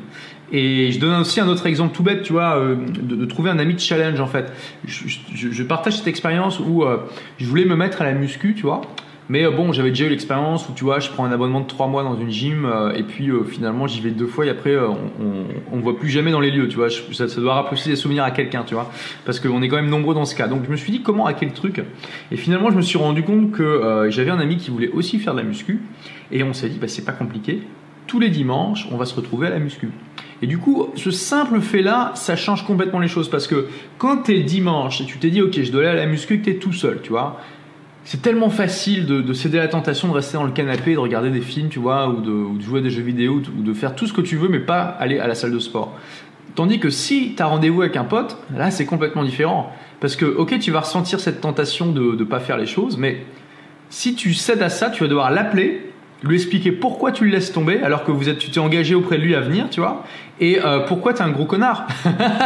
Et 0.50 0.90
je 0.92 0.98
donne 0.98 1.20
aussi 1.20 1.40
un 1.40 1.48
autre 1.48 1.66
exemple 1.66 1.94
tout 1.94 2.02
bête, 2.02 2.22
tu 2.22 2.32
vois, 2.32 2.56
euh, 2.56 2.76
de, 2.76 3.26
trouver 3.26 3.50
un 3.50 3.58
ami 3.58 3.74
de 3.74 3.80
challenge 3.80 4.18
en 4.20 4.26
fait. 4.26 4.50
Je, 4.86 5.62
partage 5.62 5.98
cette 5.98 6.06
expérience 6.06 6.58
où 6.58 6.84
euh, 6.84 6.98
je 7.38 7.46
voulais 7.46 7.66
me 7.66 7.76
mettre 7.76 8.00
à 8.00 8.04
la 8.04 8.12
muscu, 8.12 8.54
tu 8.54 8.62
vois. 8.62 8.80
Mais 9.28 9.44
euh, 9.44 9.50
bon, 9.50 9.72
j'avais 9.72 9.90
déjà 9.90 10.06
eu 10.06 10.08
l'expérience 10.08 10.68
où 10.68 10.72
tu 10.72 10.84
vois, 10.84 11.00
je 11.00 11.10
prends 11.10 11.24
un 11.24 11.32
abonnement 11.32 11.60
de 11.60 11.66
3 11.66 11.86
mois 11.86 12.02
dans 12.02 12.18
une 12.18 12.30
gym 12.30 12.70
et 12.94 13.02
puis 13.02 13.30
finalement 13.46 13.86
j'y 13.86 14.00
vais 14.00 14.10
deux 14.10 14.26
fois 14.26 14.46
et 14.46 14.50
après 14.50 14.76
on, 14.76 15.46
on, 15.72 15.80
voit 15.80 15.98
plus 15.98 16.08
jamais 16.08 16.30
dans 16.30 16.40
les 16.40 16.50
lieux, 16.50 16.68
tu 16.68 16.76
vois. 16.76 16.88
Ça, 16.90 17.26
doit 17.40 17.54
rappeler 17.54 17.80
des 17.84 17.96
souvenirs 17.96 18.24
à 18.24 18.30
quelqu'un, 18.30 18.64
tu 18.64 18.74
vois. 18.74 18.90
Parce 19.24 19.40
qu'on 19.40 19.62
est 19.62 19.68
quand 19.68 19.76
même 19.76 19.90
nombreux 19.90 20.14
dans 20.14 20.24
ce 20.24 20.34
cas. 20.34 20.48
Donc 20.48 20.64
je 20.64 20.70
me 20.70 20.76
suis 20.76 20.92
dit 20.92 21.02
comment 21.02 21.26
hacker 21.26 21.48
le 21.48 21.54
truc? 21.54 21.82
Et 22.30 22.36
finalement 22.36 22.70
je 22.70 22.76
me 22.76 22.82
suis 22.82 22.98
rendu 22.98 23.22
compte 23.22 23.52
que 23.52 24.08
j'avais 24.10 24.30
un 24.30 24.40
ami 24.40 24.56
qui 24.56 24.70
voulait 24.70 24.90
aussi 24.90 25.18
faire 25.18 25.34
de 25.34 25.40
la 25.40 25.44
muscu 25.44 25.82
et 26.30 26.42
on 26.42 26.52
s'est 26.52 26.68
dit 26.68 26.78
bah 26.78 26.88
c'est 26.88 27.04
pas 27.04 27.12
compliqué. 27.12 27.62
Tous 28.06 28.20
les 28.20 28.30
dimanches 28.30 28.88
on 28.90 28.96
va 28.96 29.04
se 29.04 29.14
retrouver 29.14 29.48
à 29.48 29.50
la 29.50 29.58
muscu. 29.58 29.90
Et 30.40 30.46
du 30.46 30.58
coup, 30.58 30.90
ce 30.94 31.10
simple 31.10 31.60
fait-là, 31.60 32.12
ça 32.14 32.36
change 32.36 32.64
complètement 32.64 33.00
les 33.00 33.08
choses 33.08 33.28
parce 33.28 33.46
que 33.46 33.66
quand 33.98 34.24
tu 34.24 34.36
es 34.36 34.42
dimanche 34.42 35.00
et 35.00 35.04
tu 35.04 35.18
t'es 35.18 35.30
dit, 35.30 35.42
ok, 35.42 35.60
je 35.60 35.72
dois 35.72 35.80
aller 35.80 35.90
à 35.90 35.94
la 35.94 36.06
muscu, 36.06 36.38
que 36.38 36.44
tu 36.44 36.50
es 36.50 36.54
tout 36.54 36.72
seul, 36.72 37.00
tu 37.02 37.10
vois, 37.10 37.40
c'est 38.10 38.22
tellement 38.22 38.48
facile 38.48 39.04
de, 39.04 39.32
céder 39.34 39.58
à 39.58 39.64
la 39.64 39.68
tentation 39.68 40.08
de 40.08 40.14
rester 40.14 40.38
dans 40.38 40.44
le 40.44 40.52
canapé, 40.52 40.94
de 40.94 40.98
regarder 40.98 41.28
des 41.28 41.42
films, 41.42 41.68
tu 41.68 41.78
vois, 41.78 42.08
ou 42.08 42.22
de, 42.22 42.62
jouer 42.62 42.78
à 42.78 42.82
des 42.82 42.88
jeux 42.88 43.02
vidéo, 43.02 43.42
ou 43.54 43.62
de 43.62 43.74
faire 43.74 43.94
tout 43.94 44.06
ce 44.06 44.14
que 44.14 44.22
tu 44.22 44.36
veux, 44.36 44.48
mais 44.48 44.60
pas 44.60 44.80
aller 44.80 45.18
à 45.18 45.26
la 45.26 45.34
salle 45.34 45.52
de 45.52 45.58
sport. 45.58 45.92
Tandis 46.54 46.80
que 46.80 46.88
si 46.88 47.34
tu 47.36 47.42
as 47.42 47.44
rendez-vous 47.44 47.82
avec 47.82 47.98
un 47.98 48.04
pote, 48.04 48.38
là, 48.56 48.70
c'est 48.70 48.86
complètement 48.86 49.24
différent. 49.24 49.70
Parce 50.00 50.16
que, 50.16 50.24
ok, 50.24 50.58
tu 50.58 50.70
vas 50.70 50.80
ressentir 50.80 51.20
cette 51.20 51.42
tentation 51.42 51.92
de 51.92 52.16
ne 52.16 52.24
pas 52.24 52.40
faire 52.40 52.56
les 52.56 52.64
choses, 52.64 52.96
mais 52.96 53.26
si 53.90 54.14
tu 54.14 54.32
cèdes 54.32 54.62
à 54.62 54.70
ça, 54.70 54.88
tu 54.88 55.02
vas 55.02 55.08
devoir 55.10 55.30
l'appeler 55.30 55.87
lui 56.22 56.36
expliquer 56.36 56.72
pourquoi 56.72 57.12
tu 57.12 57.24
le 57.24 57.30
laisses 57.30 57.52
tomber 57.52 57.80
alors 57.82 58.04
que 58.04 58.10
vous 58.10 58.28
êtes, 58.28 58.38
tu 58.38 58.50
t'es 58.50 58.58
engagé 58.58 58.94
auprès 58.94 59.18
de 59.18 59.22
lui 59.22 59.34
à 59.34 59.40
venir, 59.40 59.70
tu 59.70 59.80
vois, 59.80 60.04
et 60.40 60.58
euh, 60.64 60.80
pourquoi 60.80 61.14
t'es 61.14 61.22
un 61.22 61.30
gros 61.30 61.44
connard. 61.44 61.86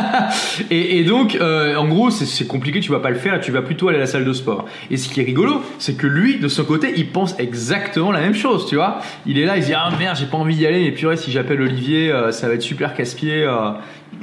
et, 0.71 0.99
et, 0.99 1.05
donc, 1.05 1.37
euh, 1.37 1.76
en 1.76 1.87
gros, 1.87 2.11
c'est 2.11 2.47
compliqué, 2.47 2.81
tu 2.81 2.91
vas 2.91 3.00
pas 3.00 3.11
le 3.11 3.17
faire, 3.17 3.41
tu 3.41 3.50
vas 3.50 3.62
plutôt 3.62 3.88
aller 3.88 3.99
à 3.99 4.00
la 4.00 4.07
salle 4.07 4.25
de 4.25 4.33
sport. 4.33 4.67
Et 4.91 4.97
ce 4.97 5.09
qui 5.09 5.21
est 5.21 5.25
rigolo, 5.25 5.62
c'est 5.79 5.97
que 5.97 6.07
lui, 6.07 6.38
de 6.38 6.49
son 6.49 6.64
côté, 6.64 6.93
il 6.97 7.09
pense 7.09 7.38
exactement 7.38 8.12
la 8.12 8.21
même 8.21 8.35
chose, 8.35 8.67
tu 8.67 8.76
vois. 8.76 9.00
Il 9.26 9.38
est 9.38 9.45
là, 9.45 9.57
il 9.57 9.62
se 9.62 9.69
dit 9.69 9.75
ah 9.75 9.91
merde, 9.99 10.17
j'ai 10.19 10.26
pas 10.26 10.38
envie 10.38 10.55
d'y 10.55 10.67
aller, 10.67 10.85
mais 10.85 10.93
purée, 10.93 11.17
si 11.17 11.31
j'appelle 11.31 11.61
Olivier, 11.61 12.12
euh, 12.12 12.31
ça 12.31 12.49
va 12.49 12.55
être 12.55 12.62
super 12.62 12.95
casse-pied. 12.95 13.45
Euh, 13.45 13.71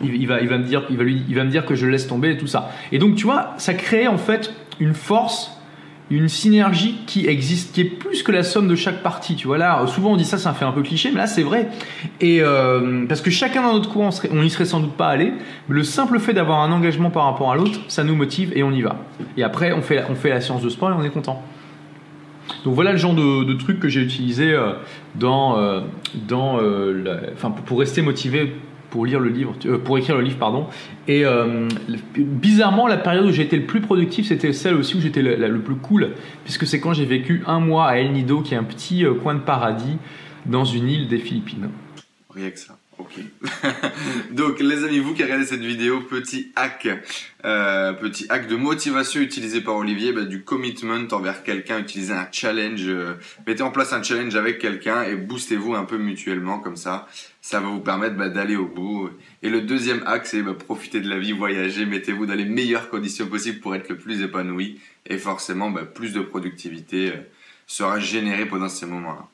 il, 0.03 0.15
il, 0.15 0.27
va, 0.27 0.41
il 0.41 0.47
va 0.47 0.57
me 0.57 0.63
dire, 0.63 0.83
il 0.89 0.97
va 0.97 1.03
lui, 1.03 1.23
il 1.27 1.35
va 1.35 1.43
me 1.43 1.49
dire 1.49 1.65
que 1.65 1.75
je 1.75 1.85
le 1.85 1.91
laisse 1.91 2.07
tomber 2.07 2.31
et 2.31 2.37
tout 2.37 2.47
ça. 2.47 2.71
Et 2.91 2.99
donc, 2.99 3.15
tu 3.15 3.25
vois, 3.25 3.53
ça 3.57 3.73
crée 3.73 4.07
en 4.07 4.17
fait 4.17 4.53
une 4.79 4.93
force 4.93 5.58
une 6.09 6.27
synergie 6.27 6.95
qui 7.05 7.27
existe, 7.27 7.73
qui 7.73 7.81
est 7.81 7.85
plus 7.85 8.23
que 8.23 8.31
la 8.31 8.43
somme 8.43 8.67
de 8.67 8.75
chaque 8.75 9.03
partie. 9.03 9.35
Tu 9.35 9.47
vois 9.47 9.57
là, 9.57 9.85
souvent 9.87 10.13
on 10.13 10.17
dit 10.17 10.25
ça, 10.25 10.37
ça 10.37 10.53
fait 10.53 10.65
un 10.65 10.71
peu 10.71 10.81
cliché, 10.81 11.11
mais 11.11 11.17
là 11.17 11.27
c'est 11.27 11.43
vrai. 11.43 11.69
Et 12.19 12.41
euh, 12.41 13.05
parce 13.07 13.21
que 13.21 13.29
chacun 13.29 13.61
dans 13.61 13.73
notre 13.73 13.89
coin, 13.89 14.09
on, 14.31 14.43
y 14.43 14.49
serait 14.49 14.65
sans 14.65 14.79
doute 14.79 14.93
pas 14.93 15.07
allé. 15.07 15.33
Mais 15.67 15.75
le 15.75 15.83
simple 15.83 16.19
fait 16.19 16.33
d'avoir 16.33 16.61
un 16.61 16.71
engagement 16.71 17.11
par 17.11 17.25
rapport 17.25 17.51
à 17.51 17.55
l'autre, 17.55 17.79
ça 17.87 18.03
nous 18.03 18.15
motive 18.15 18.51
et 18.55 18.63
on 18.63 18.71
y 18.71 18.81
va. 18.81 18.97
Et 19.37 19.43
après, 19.43 19.71
on 19.71 19.81
fait, 19.81 20.03
on 20.09 20.15
fait 20.15 20.29
la 20.29 20.39
de 20.39 20.69
sport 20.69 20.89
et 20.89 20.93
on 20.93 21.03
est 21.03 21.09
content. 21.09 21.43
Donc 22.65 22.73
voilà 22.73 22.91
le 22.91 22.97
genre 22.97 23.13
de, 23.13 23.43
de 23.43 23.53
truc 23.53 23.79
que 23.79 23.87
j'ai 23.87 24.01
utilisé 24.01 24.51
euh, 24.51 24.73
dans, 25.15 25.57
euh, 25.57 25.81
dans 26.27 26.59
enfin, 27.33 27.51
pour 27.51 27.79
rester 27.79 28.01
motivé 28.01 28.55
pour 28.89 29.05
lire 29.05 29.19
le 29.19 29.29
livre, 29.29 29.55
euh, 29.65 29.77
pour 29.77 29.97
écrire 29.97 30.15
le 30.15 30.23
livre, 30.23 30.37
pardon. 30.37 30.67
Et 31.07 31.25
euh, 31.25 31.67
bizarrement, 32.17 32.87
la 32.87 32.97
période 32.97 33.25
où 33.25 33.31
j'ai 33.31 33.43
été 33.43 33.57
le 33.57 33.65
plus 33.65 33.81
productif, 33.81 34.27
c'était 34.27 34.53
celle 34.53 34.75
aussi 34.75 34.97
où 34.97 35.01
j'étais 35.01 35.21
le, 35.21 35.59
plus 35.59 35.75
cool, 35.75 36.11
puisque 36.43 36.65
c'est 36.65 36.79
quand 36.79 36.93
j'ai 36.93 37.05
vécu 37.05 37.43
un 37.47 37.59
mois 37.59 37.87
à 37.87 37.97
El 37.97 38.11
Nido, 38.13 38.41
qui 38.41 38.53
est 38.53 38.57
un 38.57 38.63
petit 38.63 39.05
euh, 39.05 39.13
coin 39.13 39.35
de 39.35 39.39
paradis 39.39 39.97
dans 40.45 40.65
une 40.65 40.89
île 40.89 41.07
des 41.07 41.19
Philippines. 41.19 41.69
Rien 42.33 42.49
que 42.49 42.59
ça. 42.59 42.78
Donc 44.31 44.59
les 44.59 44.83
amis, 44.83 44.99
vous 44.99 45.13
qui 45.13 45.23
regardez 45.23 45.45
cette 45.45 45.61
vidéo, 45.61 46.01
petit 46.01 46.51
hack, 46.55 46.87
euh, 47.45 47.93
petit 47.93 48.25
hack 48.29 48.47
de 48.47 48.55
motivation 48.55 49.21
utilisé 49.21 49.61
par 49.61 49.75
Olivier, 49.75 50.11
bah, 50.11 50.23
du 50.23 50.43
commitment 50.43 51.07
envers 51.11 51.43
quelqu'un, 51.43 51.79
utilisez 51.79 52.13
un 52.13 52.27
challenge, 52.31 52.83
euh, 52.87 53.15
mettez 53.47 53.63
en 53.63 53.71
place 53.71 53.93
un 53.93 54.03
challenge 54.03 54.35
avec 54.35 54.59
quelqu'un 54.59 55.03
et 55.03 55.15
boostez-vous 55.15 55.75
un 55.75 55.85
peu 55.85 55.97
mutuellement 55.97 56.59
comme 56.59 56.75
ça. 56.75 57.07
Ça 57.41 57.59
va 57.59 57.67
vous 57.67 57.79
permettre 57.79 58.15
bah, 58.15 58.29
d'aller 58.29 58.55
au 58.55 58.65
bout. 58.65 59.09
Et 59.43 59.49
le 59.49 59.61
deuxième 59.61 60.03
hack, 60.05 60.25
c'est 60.27 60.41
bah, 60.41 60.53
profiter 60.53 60.99
de 60.99 61.09
la 61.09 61.19
vie, 61.19 61.31
voyager, 61.31 61.85
mettez-vous 61.85 62.25
dans 62.25 62.35
les 62.35 62.45
meilleures 62.45 62.89
conditions 62.89 63.27
possibles 63.27 63.59
pour 63.59 63.75
être 63.75 63.89
le 63.89 63.97
plus 63.97 64.21
épanoui 64.21 64.79
et 65.05 65.17
forcément 65.17 65.71
plus 65.71 66.13
de 66.13 66.21
productivité 66.21 67.11
euh, 67.11 67.17
sera 67.67 67.99
générée 67.99 68.45
pendant 68.45 68.69
ces 68.69 68.85
moments-là. 68.85 69.27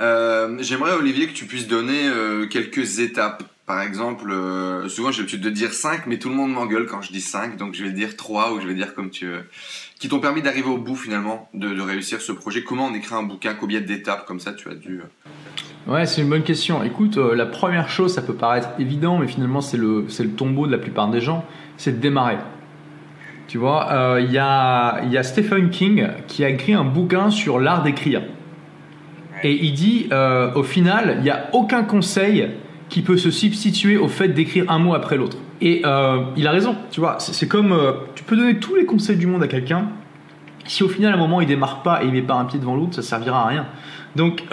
Euh, 0.00 0.56
J'aimerais 0.60 0.92
Olivier 0.94 1.26
que 1.26 1.32
tu 1.32 1.46
puisses 1.46 1.68
donner 1.68 2.08
euh, 2.08 2.46
quelques 2.46 2.98
étapes. 2.98 3.44
Par 3.66 3.80
exemple, 3.80 4.30
euh, 4.30 4.88
souvent 4.88 5.10
j'ai 5.10 5.22
l'habitude 5.22 5.40
de 5.40 5.48
dire 5.48 5.72
5, 5.72 6.06
mais 6.06 6.18
tout 6.18 6.28
le 6.28 6.34
monde 6.34 6.52
m'engueule 6.52 6.86
quand 6.86 7.00
je 7.00 7.12
dis 7.12 7.22
5, 7.22 7.56
donc 7.56 7.74
je 7.74 7.82
vais 7.82 7.92
dire 7.92 8.14
3 8.14 8.52
ou 8.52 8.60
je 8.60 8.66
vais 8.66 8.74
dire 8.74 8.94
comme 8.94 9.08
tu 9.08 9.26
veux. 9.26 9.44
Qui 9.98 10.08
t'ont 10.08 10.20
permis 10.20 10.42
d'arriver 10.42 10.68
au 10.68 10.76
bout 10.76 10.96
finalement, 10.96 11.48
de, 11.54 11.80
réussir 11.80 12.20
ce 12.20 12.32
projet. 12.32 12.62
Comment 12.62 12.88
on 12.88 12.94
écrit 12.94 13.14
un 13.14 13.22
bouquin? 13.22 13.54
Combien 13.54 13.80
d'étapes 13.80 14.26
comme 14.26 14.40
ça 14.40 14.52
tu 14.52 14.68
as 14.68 14.74
dû... 14.74 15.00
Ouais, 15.86 16.06
c'est 16.06 16.22
une 16.22 16.30
bonne 16.30 16.42
question. 16.42 16.82
Écoute, 16.82 17.16
la 17.16 17.44
première 17.44 17.90
chose, 17.90 18.14
ça 18.14 18.22
peut 18.22 18.34
paraître 18.34 18.70
évident, 18.78 19.18
mais 19.18 19.28
finalement 19.28 19.60
c'est 19.60 19.76
le, 19.76 20.06
le 20.18 20.30
tombeau 20.30 20.66
de 20.66 20.72
la 20.72 20.78
plupart 20.78 21.08
des 21.08 21.20
gens, 21.20 21.44
c'est 21.76 21.92
de 21.92 22.00
démarrer. 22.00 22.38
Tu 23.48 23.58
vois, 23.58 24.18
il 24.20 24.30
y, 24.30 24.38
a, 24.38 25.04
y 25.04 25.16
a 25.16 25.22
Stephen 25.22 25.70
King 25.70 26.08
qui 26.26 26.42
a 26.44 26.48
écrit 26.48 26.72
un 26.72 26.84
bouquin 26.84 27.30
sur 27.30 27.60
l'art 27.60 27.82
d'écrire. 27.82 28.22
Et 29.44 29.52
il 29.62 29.74
dit, 29.74 30.08
euh, 30.10 30.50
au 30.54 30.62
final, 30.62 31.16
il 31.18 31.22
n'y 31.22 31.30
a 31.30 31.50
aucun 31.52 31.84
conseil 31.84 32.48
qui 32.88 33.02
peut 33.02 33.18
se 33.18 33.30
substituer 33.30 33.98
au 33.98 34.08
fait 34.08 34.28
d'écrire 34.28 34.70
un 34.70 34.78
mot 34.78 34.94
après 34.94 35.16
l'autre. 35.16 35.36
Et 35.60 35.82
euh, 35.84 36.22
il 36.36 36.46
a 36.46 36.50
raison, 36.50 36.74
tu 36.90 37.00
vois, 37.00 37.16
c'est 37.18 37.46
comme, 37.46 37.72
euh, 37.72 37.92
tu 38.14 38.24
peux 38.24 38.36
donner 38.36 38.58
tous 38.58 38.74
les 38.74 38.86
conseils 38.86 39.16
du 39.16 39.26
monde 39.26 39.42
à 39.42 39.48
quelqu'un, 39.48 39.88
si 40.66 40.82
au 40.82 40.88
final, 40.88 41.12
à 41.12 41.16
un 41.16 41.18
moment, 41.18 41.42
il 41.42 41.46
démarre 41.46 41.82
pas 41.82 42.02
et 42.02 42.06
il 42.06 42.12
met 42.12 42.22
pas 42.22 42.34
un 42.34 42.46
pied 42.46 42.58
devant 42.58 42.74
l'autre, 42.74 42.94
ça 42.94 43.02
servira 43.02 43.42
à 43.42 43.46
rien. 43.48 43.66
Donc, 44.16 44.44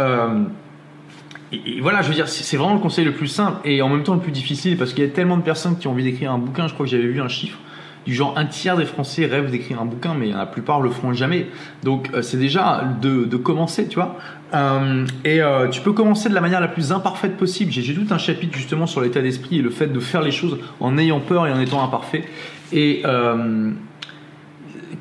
et, 1.54 1.80
voilà, 1.80 2.02
je 2.02 2.10
veux 2.10 2.14
dire, 2.14 2.28
c'est 2.28 2.58
vraiment 2.58 2.74
le 2.74 2.82
conseil 2.82 3.06
le 3.06 3.14
plus 3.14 3.28
simple 3.28 3.60
et 3.64 3.82
en 3.82 3.88
même 3.88 4.04
temps 4.04 4.16
le 4.16 4.20
plus 4.20 4.32
difficile 4.32 4.78
parce 4.78 4.94
qu'il 4.94 5.06
y 5.06 5.08
a 5.08 5.10
tellement 5.10 5.38
de 5.38 5.42
personnes 5.42 5.78
qui 5.78 5.88
ont 5.88 5.92
envie 5.92 6.04
d'écrire 6.04 6.34
un 6.34 6.38
bouquin, 6.38 6.68
je 6.68 6.74
crois 6.74 6.86
que 6.86 6.92
j'avais 6.92 7.08
vu 7.08 7.22
un 7.22 7.30
chiffre 7.30 7.60
du 8.06 8.14
genre 8.14 8.34
un 8.38 8.46
tiers 8.46 8.78
des 8.78 8.86
Français 8.86 9.26
rêvent 9.26 9.52
d'écrire 9.52 9.82
un 9.82 9.86
bouquin, 9.86 10.14
mais 10.14 10.30
la 10.30 10.46
plupart 10.46 10.82
le 10.82 10.90
feront 10.90 11.14
jamais. 11.14 11.48
Donc 11.84 12.10
euh, 12.14 12.22
c'est 12.22 12.38
déjà 12.38 12.84
de, 13.02 13.26
de, 13.26 13.38
commencer, 13.38 13.88
tu 13.88 13.96
vois. 13.96 14.18
Euh, 14.54 15.06
et 15.24 15.42
euh, 15.42 15.68
tu 15.68 15.82
peux 15.82 15.94
commencer 15.94 16.30
de 16.30 16.34
la 16.34 16.42
manière 16.42 16.62
la 16.62 16.68
plus 16.68 16.92
imparfaite 16.92 17.38
possible. 17.38 17.72
J'ai 17.72 17.94
tout 17.94 18.12
un 18.12 18.18
chapitre 18.18 18.58
justement 18.58 18.88
sur 18.88 19.02
l'état 19.02 19.22
d'esprit 19.22 19.60
et 19.60 19.62
le 19.62 19.70
fait 19.70 19.88
de 19.88 20.00
faire 20.00 20.22
les 20.22 20.32
choses 20.32 20.58
en 20.80 20.98
ayant 20.98 21.20
peur 21.20 21.48
et 21.48 21.52
en 21.52 21.60
étant 21.60 21.84
imparfait. 21.84 22.26
Et 22.74 23.04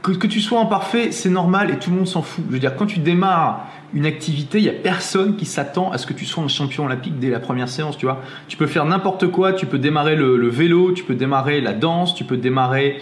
que, 0.02 0.12
que, 0.12 0.26
tu 0.26 0.40
sois 0.40 0.61
imparfait, 0.61 1.12
c'est 1.12 1.30
normal 1.30 1.71
et 1.71 1.78
tout 1.78 1.90
le 1.90 1.97
monde 1.97 2.09
s'en 2.09 2.23
fout. 2.23 2.45
Je 2.49 2.52
veux 2.54 2.59
dire, 2.59 2.75
quand 2.76 2.87
tu 2.87 3.00
démarres 3.00 3.66
une 3.94 4.06
activité, 4.06 4.59
il 4.59 4.64
y 4.64 4.68
a 4.68 4.73
personne 4.73 5.37
qui 5.37 5.44
s'attend 5.44 5.90
à 5.90 5.99
ce 5.99 6.06
que 6.06 6.12
tu 6.12 6.25
sois 6.25 6.44
un 6.44 6.49
champion 6.49 6.85
olympique 6.85 7.18
dès 7.18 7.30
la 7.30 7.40
première 7.40 7.68
séance, 7.68 7.97
tu 7.97 8.06
vois. 8.06 8.23
Tu 8.49 8.56
peux 8.56 8.66
faire 8.66 8.85
n'importe 8.85 9.28
quoi, 9.28 9.52
tu 9.52 9.66
peux 9.66 9.78
démarrer 9.78 10.16
le, 10.16 10.49
vélo, 10.49 10.92
tu 10.92 11.04
peux 11.04 11.14
démarrer 11.14 11.61
la 11.61 11.73
danse, 11.73 12.14
tu 12.14 12.25
peux 12.25 12.37
démarrer 12.37 12.99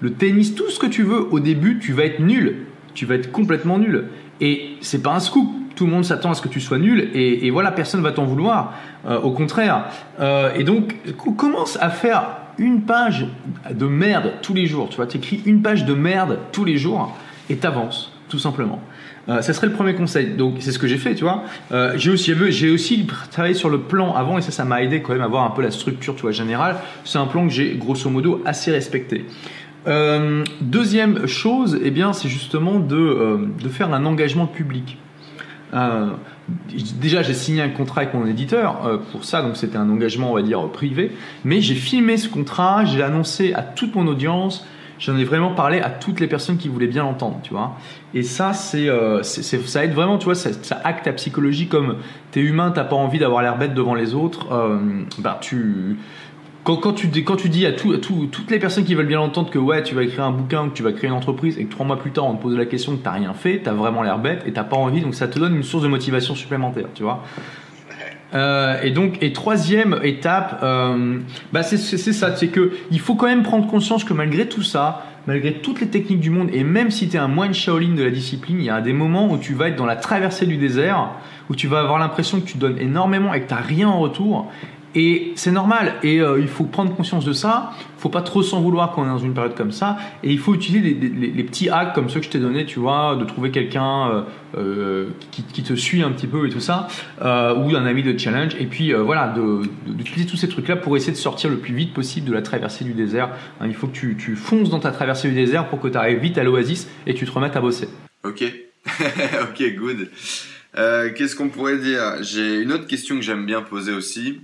le 0.00 0.12
tennis, 0.12 0.54
tout 0.54 0.68
ce 0.70 0.78
que 0.78 0.86
tu 0.86 1.02
veux. 1.02 1.28
Au 1.30 1.40
début, 1.40 1.78
tu 1.78 1.92
vas 1.92 2.04
être 2.04 2.20
nul, 2.20 2.66
tu 2.94 3.06
vas 3.06 3.14
être 3.14 3.30
complètement 3.30 3.78
nul. 3.78 4.06
Et 4.40 4.76
c'est 4.80 5.02
pas 5.02 5.14
un 5.14 5.20
scoop. 5.20 5.48
Tout 5.76 5.86
le 5.86 5.92
monde 5.92 6.04
s'attend 6.04 6.30
à 6.30 6.34
ce 6.34 6.42
que 6.42 6.48
tu 6.48 6.60
sois 6.60 6.78
nul 6.78 7.10
et, 7.14 7.50
voilà, 7.50 7.72
personne 7.72 8.02
va 8.02 8.12
t'en 8.12 8.24
vouloir. 8.24 8.74
Euh, 9.06 9.18
au 9.20 9.32
contraire. 9.32 9.86
Euh, 10.20 10.54
et 10.54 10.62
donc, 10.62 10.94
commence 11.36 11.76
à 11.80 11.90
faire 11.90 12.22
une 12.58 12.82
page 12.82 13.26
de 13.70 13.86
merde 13.86 14.34
tous 14.42 14.54
les 14.54 14.66
jours. 14.66 14.88
Tu 14.90 14.96
vois, 14.96 15.06
tu 15.06 15.16
écris 15.16 15.42
une 15.46 15.62
page 15.62 15.84
de 15.84 15.94
merde 15.94 16.38
tous 16.52 16.64
les 16.64 16.76
jours 16.76 17.16
et 17.50 17.56
t'avances, 17.56 18.12
tout 18.28 18.38
simplement. 18.38 18.80
Euh, 19.28 19.40
ça 19.40 19.52
serait 19.52 19.68
le 19.68 19.72
premier 19.72 19.94
conseil. 19.94 20.30
Donc 20.30 20.56
c'est 20.60 20.72
ce 20.72 20.78
que 20.78 20.86
j'ai 20.86 20.98
fait, 20.98 21.14
tu 21.14 21.24
vois. 21.24 21.44
Euh, 21.70 21.92
j'ai 21.96 22.10
aussi, 22.10 22.32
j'ai 22.50 22.70
aussi 22.70 23.06
travaillé 23.30 23.54
sur 23.54 23.70
le 23.70 23.80
plan 23.80 24.14
avant 24.14 24.38
et 24.38 24.42
ça, 24.42 24.50
ça 24.50 24.64
m'a 24.64 24.82
aidé 24.82 25.00
quand 25.00 25.12
même 25.12 25.22
à 25.22 25.26
avoir 25.26 25.44
un 25.44 25.50
peu 25.50 25.62
la 25.62 25.70
structure, 25.70 26.14
tu 26.14 26.22
vois, 26.22 26.32
générale. 26.32 26.76
C'est 27.04 27.18
un 27.18 27.26
plan 27.26 27.46
que 27.46 27.52
j'ai 27.52 27.74
grosso 27.76 28.10
modo 28.10 28.42
assez 28.44 28.70
respecté. 28.72 29.26
Euh, 29.86 30.44
deuxième 30.60 31.26
chose, 31.26 31.78
eh 31.82 31.90
bien, 31.90 32.12
c'est 32.12 32.28
justement 32.28 32.78
de, 32.78 32.96
euh, 32.96 33.48
de, 33.62 33.68
faire 33.68 33.92
un 33.92 34.04
engagement 34.04 34.46
public. 34.46 34.98
Déjà, 37.00 37.22
j'ai 37.22 37.32
signé 37.32 37.62
un 37.62 37.70
contrat 37.70 38.02
avec 38.02 38.12
mon 38.12 38.26
éditeur 38.26 39.00
pour 39.10 39.24
ça, 39.24 39.40
donc 39.40 39.56
c'était 39.56 39.78
un 39.78 39.88
engagement, 39.88 40.32
on 40.32 40.34
va 40.34 40.42
dire, 40.42 40.68
privé. 40.68 41.12
Mais 41.46 41.62
j'ai 41.62 41.74
filmé 41.74 42.18
ce 42.18 42.28
contrat, 42.28 42.84
j'ai 42.84 43.02
annoncé 43.02 43.54
à 43.54 43.62
toute 43.62 43.94
mon 43.94 44.06
audience, 44.06 44.66
j'en 45.02 45.16
ai 45.16 45.24
vraiment 45.24 45.50
parlé 45.50 45.80
à 45.80 45.90
toutes 45.90 46.20
les 46.20 46.28
personnes 46.28 46.56
qui 46.56 46.68
voulaient 46.68 46.86
bien 46.86 47.02
l'entendre, 47.02 47.40
tu 47.42 47.52
vois. 47.52 47.76
Et 48.14 48.22
ça, 48.22 48.52
c'est, 48.52 48.88
euh, 48.88 49.22
ça 49.22 49.84
aide 49.84 49.92
vraiment, 49.92 50.18
tu 50.18 50.26
vois, 50.26 50.34
ça, 50.34 50.50
ça 50.62 50.80
acte 50.84 51.04
ta 51.04 51.12
psychologie 51.12 51.66
comme 51.66 51.96
t'es 52.30 52.40
humain, 52.40 52.70
t'as 52.70 52.84
pas 52.84 52.96
envie 52.96 53.18
d'avoir 53.18 53.42
l'air 53.42 53.58
bête 53.58 53.74
devant 53.74 53.94
les 53.94 54.14
autres. 54.14 54.52
Euh, 54.52 54.78
ben 55.18 55.36
tu, 55.40 55.96
quand, 56.64 56.92
tu, 56.92 57.08
quand 57.24 57.36
tu 57.36 57.48
dis 57.48 57.66
à, 57.66 57.72
tout, 57.72 57.92
à 57.92 57.98
tout, 57.98 58.28
toutes 58.30 58.50
les 58.50 58.60
personnes 58.60 58.84
qui 58.84 58.94
veulent 58.94 59.06
bien 59.06 59.18
l'entendre 59.18 59.50
que 59.50 59.58
ouais, 59.58 59.82
tu 59.82 59.96
vas 59.96 60.04
écrire 60.04 60.24
un 60.24 60.30
bouquin, 60.30 60.68
que 60.68 60.74
tu 60.74 60.84
vas 60.84 60.92
créer 60.92 61.08
une 61.10 61.16
entreprise 61.16 61.58
et 61.58 61.64
que 61.64 61.70
trois 61.70 61.84
mois 61.84 61.98
plus 61.98 62.12
tard 62.12 62.26
on 62.26 62.36
te 62.36 62.42
pose 62.42 62.56
la 62.56 62.66
question 62.66 62.96
que 62.96 63.02
t'as 63.02 63.10
rien 63.10 63.34
fait, 63.34 63.60
t'as 63.64 63.72
vraiment 63.72 64.02
l'air 64.02 64.18
bête 64.18 64.44
et 64.46 64.52
t'as 64.52 64.62
pas 64.62 64.76
envie, 64.76 65.00
donc 65.00 65.16
ça 65.16 65.26
te 65.26 65.38
donne 65.40 65.56
une 65.56 65.64
source 65.64 65.82
de 65.82 65.88
motivation 65.88 66.36
supplémentaire, 66.36 66.86
tu 66.94 67.02
vois. 67.02 67.24
Euh, 68.34 68.80
et 68.82 68.90
donc, 68.90 69.18
et 69.20 69.32
troisième 69.32 69.98
étape, 70.02 70.60
euh, 70.62 71.18
bah 71.52 71.62
c'est 71.62 71.76
ça, 71.76 72.36
c'est 72.36 72.48
que 72.48 72.72
il 72.90 73.00
faut 73.00 73.14
quand 73.14 73.26
même 73.26 73.42
prendre 73.42 73.66
conscience 73.66 74.04
que 74.04 74.14
malgré 74.14 74.46
tout 74.46 74.62
ça, 74.62 75.04
malgré 75.26 75.54
toutes 75.54 75.80
les 75.80 75.88
techniques 75.88 76.20
du 76.20 76.30
monde, 76.30 76.48
et 76.52 76.64
même 76.64 76.90
si 76.90 77.08
tu 77.08 77.16
es 77.16 77.20
un 77.20 77.28
moine 77.28 77.52
Shaolin 77.52 77.94
de 77.94 78.02
la 78.02 78.10
discipline, 78.10 78.58
il 78.58 78.64
y 78.64 78.70
a 78.70 78.80
des 78.80 78.92
moments 78.94 79.30
où 79.30 79.38
tu 79.38 79.54
vas 79.54 79.68
être 79.68 79.76
dans 79.76 79.86
la 79.86 79.96
traversée 79.96 80.46
du 80.46 80.56
désert, 80.56 81.10
où 81.50 81.54
tu 81.54 81.66
vas 81.68 81.80
avoir 81.80 81.98
l'impression 81.98 82.40
que 82.40 82.46
tu 82.46 82.58
donnes 82.58 82.78
énormément 82.78 83.34
et 83.34 83.42
que 83.42 83.48
tu 83.48 83.54
rien 83.54 83.88
en 83.88 84.00
retour, 84.00 84.50
et 84.94 85.32
c'est 85.36 85.50
normal, 85.50 85.94
et 86.02 86.20
euh, 86.20 86.40
il 86.40 86.48
faut 86.48 86.64
prendre 86.64 86.94
conscience 86.94 87.24
de 87.24 87.32
ça. 87.32 87.72
Il 87.98 88.00
faut 88.02 88.08
pas 88.08 88.22
trop 88.22 88.42
s'en 88.42 88.60
vouloir 88.60 88.92
quand 88.92 89.02
on 89.02 89.04
est 89.06 89.08
dans 89.08 89.18
une 89.18 89.34
période 89.34 89.54
comme 89.54 89.72
ça. 89.72 89.96
Et 90.22 90.32
il 90.32 90.38
faut 90.38 90.54
utiliser 90.54 90.94
les, 90.94 91.08
les, 91.08 91.30
les 91.30 91.44
petits 91.44 91.68
hacks 91.68 91.94
comme 91.94 92.10
ceux 92.10 92.20
que 92.20 92.26
je 92.26 92.30
t'ai 92.30 92.38
donné, 92.38 92.66
tu 92.66 92.80
vois, 92.80 93.16
de 93.16 93.24
trouver 93.24 93.50
quelqu'un 93.50 94.10
euh, 94.10 94.22
euh, 94.58 95.08
qui, 95.30 95.42
qui, 95.44 95.62
te 95.62 95.72
suit 95.72 96.02
un 96.02 96.10
petit 96.10 96.26
peu 96.26 96.46
et 96.46 96.50
tout 96.50 96.60
ça, 96.60 96.86
euh, 97.22 97.54
ou 97.54 97.74
un 97.74 97.86
ami 97.86 98.02
de 98.02 98.18
challenge. 98.18 98.54
Et 98.60 98.66
puis 98.66 98.92
euh, 98.92 99.02
voilà, 99.02 99.34
d'utiliser 99.86 100.26
tous 100.26 100.36
ces 100.36 100.48
trucs-là 100.48 100.76
pour 100.76 100.94
essayer 100.94 101.12
de 101.12 101.16
sortir 101.16 101.48
le 101.48 101.56
plus 101.56 101.72
vite 101.74 101.94
possible 101.94 102.28
de 102.28 102.34
la 102.34 102.42
traversée 102.42 102.84
du 102.84 102.92
désert. 102.92 103.30
Hein, 103.60 103.66
il 103.66 103.74
faut 103.74 103.86
que 103.86 103.94
tu, 103.94 104.14
tu, 104.14 104.36
fonces 104.36 104.68
dans 104.68 104.78
ta 104.78 104.90
traversée 104.90 105.28
du 105.28 105.34
désert 105.34 105.68
pour 105.68 105.80
que 105.80 105.88
tu 105.88 105.96
arrives 105.96 106.18
vite 106.18 106.36
à 106.36 106.44
l'oasis 106.44 106.86
et 107.06 107.14
tu 107.14 107.24
te 107.24 107.30
remettes 107.30 107.56
à 107.56 107.62
bosser. 107.62 107.88
Ok, 108.24 108.44
ok, 109.42 109.74
good. 109.76 110.10
Qu'est-ce 110.74 111.34
qu'on 111.34 111.48
pourrait 111.48 111.78
dire? 111.78 112.22
J'ai 112.22 112.60
une 112.60 112.72
autre 112.72 112.86
question 112.86 113.16
que 113.16 113.22
j'aime 113.22 113.46
bien 113.46 113.62
poser 113.62 113.92
aussi. 113.92 114.40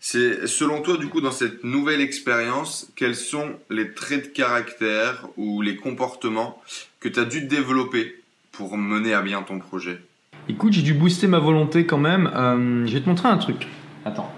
C'est 0.00 0.46
selon 0.46 0.80
toi, 0.80 0.96
du 0.96 1.08
coup, 1.08 1.20
dans 1.20 1.32
cette 1.32 1.64
nouvelle 1.64 2.00
expérience, 2.00 2.88
quels 2.94 3.16
sont 3.16 3.50
les 3.68 3.92
traits 3.94 4.26
de 4.26 4.28
caractère 4.28 5.26
ou 5.36 5.60
les 5.60 5.76
comportements 5.76 6.62
que 7.00 7.08
tu 7.08 7.18
as 7.18 7.24
dû 7.24 7.42
développer 7.42 8.22
pour 8.52 8.76
mener 8.76 9.12
à 9.12 9.22
bien 9.22 9.42
ton 9.42 9.58
projet? 9.58 10.00
Écoute, 10.48 10.72
j'ai 10.72 10.82
dû 10.82 10.94
booster 10.94 11.26
ma 11.26 11.40
volonté 11.40 11.84
quand 11.84 11.98
même. 11.98 12.30
Euh, 12.34 12.86
je 12.86 12.94
vais 12.94 13.00
te 13.00 13.08
montrer 13.08 13.28
un 13.28 13.38
truc. 13.38 13.66
Attends. 14.04 14.32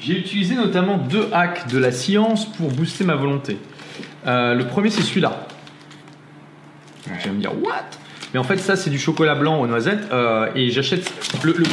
J'ai 0.00 0.18
utilisé 0.18 0.54
notamment 0.54 0.96
deux 0.96 1.28
hacks 1.32 1.68
de 1.68 1.78
la 1.78 1.92
science 1.92 2.50
pour 2.52 2.70
booster 2.70 3.04
ma 3.04 3.16
volonté. 3.16 3.58
Euh, 4.26 4.54
le 4.54 4.66
premier, 4.66 4.90
c'est 4.90 5.02
celui-là. 5.02 5.48
Tu 7.04 7.28
vas 7.28 7.34
me 7.34 7.40
dire, 7.40 7.52
what? 7.62 7.88
Mais 8.32 8.40
en 8.40 8.44
fait, 8.44 8.58
ça, 8.58 8.76
c'est 8.76 8.90
du 8.90 8.98
chocolat 8.98 9.34
blanc 9.34 9.60
aux 9.60 9.66
noisettes. 9.66 10.08
Euh, 10.12 10.48
et 10.54 10.70
j'achète 10.70 11.12
le, 11.44 11.54
le, 11.56 11.64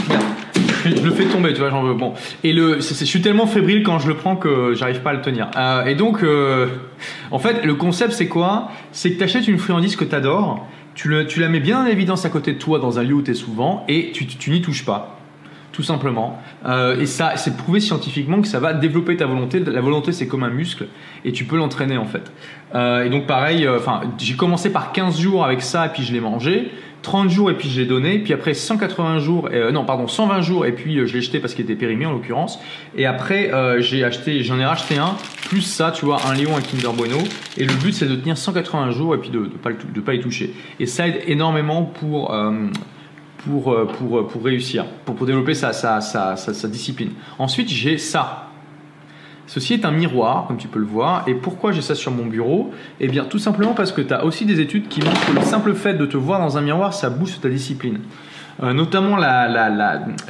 je 0.85 1.01
le 1.01 1.11
fais 1.11 1.25
tomber, 1.25 1.53
tu 1.53 1.59
vois, 1.59 1.69
j'en 1.69 1.83
veux. 1.83 1.93
Bon. 1.93 2.13
Et 2.43 2.53
le, 2.53 2.75
je 2.75 3.05
suis 3.05 3.21
tellement 3.21 3.47
fébrile 3.47 3.83
quand 3.83 3.99
je 3.99 4.07
le 4.07 4.15
prends 4.15 4.35
que 4.35 4.73
j'arrive 4.73 5.01
pas 5.01 5.11
à 5.11 5.13
le 5.13 5.21
tenir. 5.21 5.49
Euh, 5.57 5.85
et 5.85 5.95
donc, 5.95 6.23
euh, 6.23 6.67
en 7.31 7.39
fait, 7.39 7.65
le 7.65 7.75
concept, 7.75 8.13
c'est 8.13 8.27
quoi? 8.27 8.69
C'est 8.91 9.11
que 9.11 9.17
tu 9.17 9.23
achètes 9.23 9.47
une 9.47 9.57
friandise 9.57 9.95
que 9.95 10.05
tu 10.05 10.15
adores, 10.15 10.65
tu, 10.93 11.09
le, 11.09 11.27
tu 11.27 11.39
la 11.39 11.49
mets 11.49 11.59
bien 11.59 11.83
en 11.83 11.85
évidence 11.85 12.25
à 12.25 12.29
côté 12.29 12.53
de 12.53 12.59
toi 12.59 12.79
dans 12.79 12.99
un 12.99 13.03
lieu 13.03 13.15
où 13.15 13.21
tu 13.21 13.31
es 13.31 13.35
souvent, 13.35 13.83
et 13.87 14.11
tu, 14.13 14.25
tu 14.25 14.49
n'y 14.51 14.61
touches 14.61 14.85
pas 14.85 15.17
tout 15.75 15.83
simplement. 15.83 16.39
Euh, 16.65 17.01
et 17.01 17.05
ça, 17.05 17.33
c'est 17.35 17.57
prouvé 17.57 17.81
scientifiquement 17.81 18.41
que 18.41 18.47
ça 18.47 18.59
va 18.59 18.73
développer 18.73 19.17
ta 19.17 19.25
volonté. 19.25 19.59
La 19.59 19.81
volonté, 19.81 20.13
c'est 20.13 20.25
comme 20.25 20.43
un 20.43 20.49
muscle 20.49 20.87
et 21.25 21.33
tu 21.33 21.43
peux 21.43 21.57
l'entraîner 21.57 21.97
en 21.97 22.05
fait. 22.05 22.31
Euh, 22.73 23.03
et 23.03 23.09
donc 23.09 23.27
pareil, 23.27 23.67
euh, 23.67 23.79
j'ai 24.17 24.35
commencé 24.35 24.71
par 24.71 24.93
15 24.93 25.19
jours 25.19 25.43
avec 25.43 25.61
ça 25.61 25.87
et 25.87 25.89
puis 25.89 26.03
je 26.03 26.13
l'ai 26.13 26.21
mangé. 26.21 26.71
30 27.01 27.29
jours 27.29 27.51
et 27.51 27.55
puis 27.55 27.69
je 27.69 27.81
l'ai 27.81 27.85
donné, 27.85 28.17
puis 28.17 28.33
après 28.33 28.55
180 28.55 29.19
jours, 29.19 29.47
non 29.71 29.85
pardon 29.85 30.07
120 30.07 30.41
jours 30.41 30.65
et 30.65 30.71
puis 30.71 31.05
je 31.05 31.13
l'ai 31.13 31.21
jeté 31.21 31.39
parce 31.39 31.53
qu'il 31.53 31.63
était 31.63 31.75
périmé 31.75 32.07
en 32.07 32.13
l'occurrence. 32.13 32.57
Et 32.97 33.05
après 33.05 33.51
j'ai 33.77 34.03
acheté, 34.03 34.41
j'en 34.41 34.59
ai 34.59 34.65
racheté 34.65 34.97
un 34.97 35.15
plus 35.47 35.61
ça, 35.61 35.91
tu 35.91 36.05
vois, 36.05 36.17
un 36.27 36.33
lion, 36.33 36.57
un 36.57 36.61
Kinder 36.61 36.93
Bueno. 36.97 37.19
Et 37.57 37.65
le 37.65 37.75
but 37.75 37.93
c'est 37.93 38.07
de 38.07 38.15
tenir 38.15 38.39
180 38.39 38.89
jours 38.89 39.13
et 39.13 39.19
puis 39.19 39.29
de, 39.29 39.41
de 39.41 39.49
pas 39.49 39.69
pas 40.03 40.15
y 40.15 40.19
toucher. 40.19 40.51
Et 40.79 40.87
ça 40.87 41.07
aide 41.07 41.21
énormément 41.27 41.83
pour 41.83 42.33
pour, 43.45 43.71
euh, 43.71 43.85
pour, 43.85 44.27
pour 44.27 44.43
réussir, 44.43 44.85
pour, 45.05 45.25
développer 45.25 45.53
sa, 45.53 45.73
sa, 45.73 46.01
sa, 46.01 46.35
sa 46.35 46.67
discipline. 46.67 47.11
Ensuite, 47.39 47.69
j'ai 47.69 47.97
ça. 47.97 48.49
Ceci 49.47 49.75
est 49.75 49.85
un 49.85 49.91
miroir, 49.91 50.47
comme 50.47 50.57
tu 50.57 50.67
peux 50.67 50.79
le 50.79 50.85
voir. 50.85 51.23
Et 51.27 51.35
pourquoi 51.35 51.71
j'ai 51.71 51.81
ça 51.81 51.93
sur 51.93 52.11
mon 52.11 52.25
bureau? 52.25 52.71
Eh 52.99 53.07
bien, 53.07 53.25
tout 53.25 53.37
simplement 53.37 53.73
parce 53.73 53.91
que 53.91 54.01
tu 54.01 54.13
as 54.13 54.25
aussi 54.25 54.45
des 54.45 54.59
études 54.59 54.87
qui 54.87 55.01
montrent 55.01 55.25
que 55.27 55.33
le 55.33 55.41
simple 55.41 55.75
fait 55.75 55.93
de 55.93 56.05
te 56.05 56.17
voir 56.17 56.39
dans 56.39 56.57
un 56.57 56.61
miroir, 56.61 56.93
ça 56.93 57.09
booste 57.09 57.41
ta 57.41 57.49
discipline. 57.49 57.99
Euh, 58.63 58.71
notamment 58.71 59.17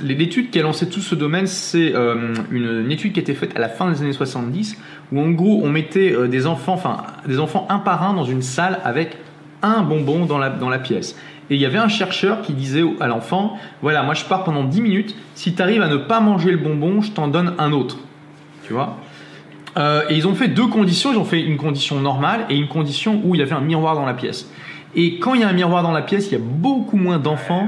l'étude 0.02 0.50
qui 0.50 0.60
a 0.60 0.64
lancé 0.64 0.90
tout 0.90 1.00
ce 1.00 1.14
domaine, 1.14 1.46
c'est 1.46 1.94
euh, 1.94 2.34
une, 2.50 2.92
étude 2.92 3.14
qui 3.14 3.20
a 3.20 3.22
été 3.22 3.36
faite 3.36 3.56
à 3.56 3.60
la 3.60 3.70
fin 3.70 3.90
des 3.90 4.02
années 4.02 4.14
70, 4.14 4.78
où 5.12 5.22
en 5.22 5.30
gros 5.30 5.62
on 5.64 5.70
mettait 5.70 6.12
euh, 6.12 6.28
des 6.28 6.48
enfants, 6.48 6.74
enfin 6.74 7.04
des 7.28 7.40
enfants 7.40 7.68
un 7.70 7.78
par 7.78 8.02
un 8.02 8.16
dans 8.16 8.24
une 8.24 8.42
salle 8.42 8.80
avec 8.84 9.18
un 9.62 9.84
bonbon 9.84 10.26
dans 10.26 10.40
la, 10.40 10.50
dans 10.50 10.70
la 10.70 10.80
pièce. 10.80 11.16
Et 11.50 11.56
il 11.56 11.62
y 11.62 11.66
avait 11.66 11.78
un 11.78 11.88
chercheur 11.88 12.42
qui 12.42 12.54
disait 12.54 12.84
à 13.00 13.08
l'enfant, 13.08 13.58
voilà, 13.82 14.04
moi 14.04 14.14
je 14.14 14.26
pars 14.26 14.44
pendant 14.44 14.64
10 14.64 14.82
minutes, 14.82 15.16
si 15.36 15.54
tu 15.54 15.62
arrives 15.62 15.82
à 15.82 15.88
ne 15.88 15.98
pas 15.98 16.20
manger 16.20 16.52
le 16.52 16.58
bonbon, 16.58 17.02
je 17.02 17.12
t'en 17.12 17.28
donne 17.28 17.54
un 17.60 17.72
autre. 17.72 17.98
Tu 18.66 18.74
vois? 18.74 18.98
Et 20.10 20.16
ils 20.16 20.28
ont 20.28 20.34
fait 20.34 20.48
deux 20.48 20.68
conditions, 20.68 21.12
ils 21.12 21.18
ont 21.20 21.26
fait 21.26 21.42
une 21.42 21.58
condition 21.58 22.00
normale 22.00 22.46
et 22.50 22.56
une 22.56 22.68
condition 22.68 23.22
où 23.24 23.36
il 23.36 23.40
y 23.40 23.42
avait 23.42 23.54
un 23.54 23.62
miroir 23.62 23.94
dans 23.96 24.06
la 24.06 24.14
pièce. 24.14 24.50
Et 24.96 25.20
quand 25.20 25.34
il 25.34 25.42
y 25.42 25.44
a 25.44 25.50
un 25.50 25.54
miroir 25.54 25.84
dans 25.84 25.92
la 25.92 26.02
pièce, 26.02 26.28
il 26.28 26.32
y 26.32 26.38
a 26.38 26.44
beaucoup 26.44 26.98
moins 26.98 27.20
d'enfants 27.20 27.68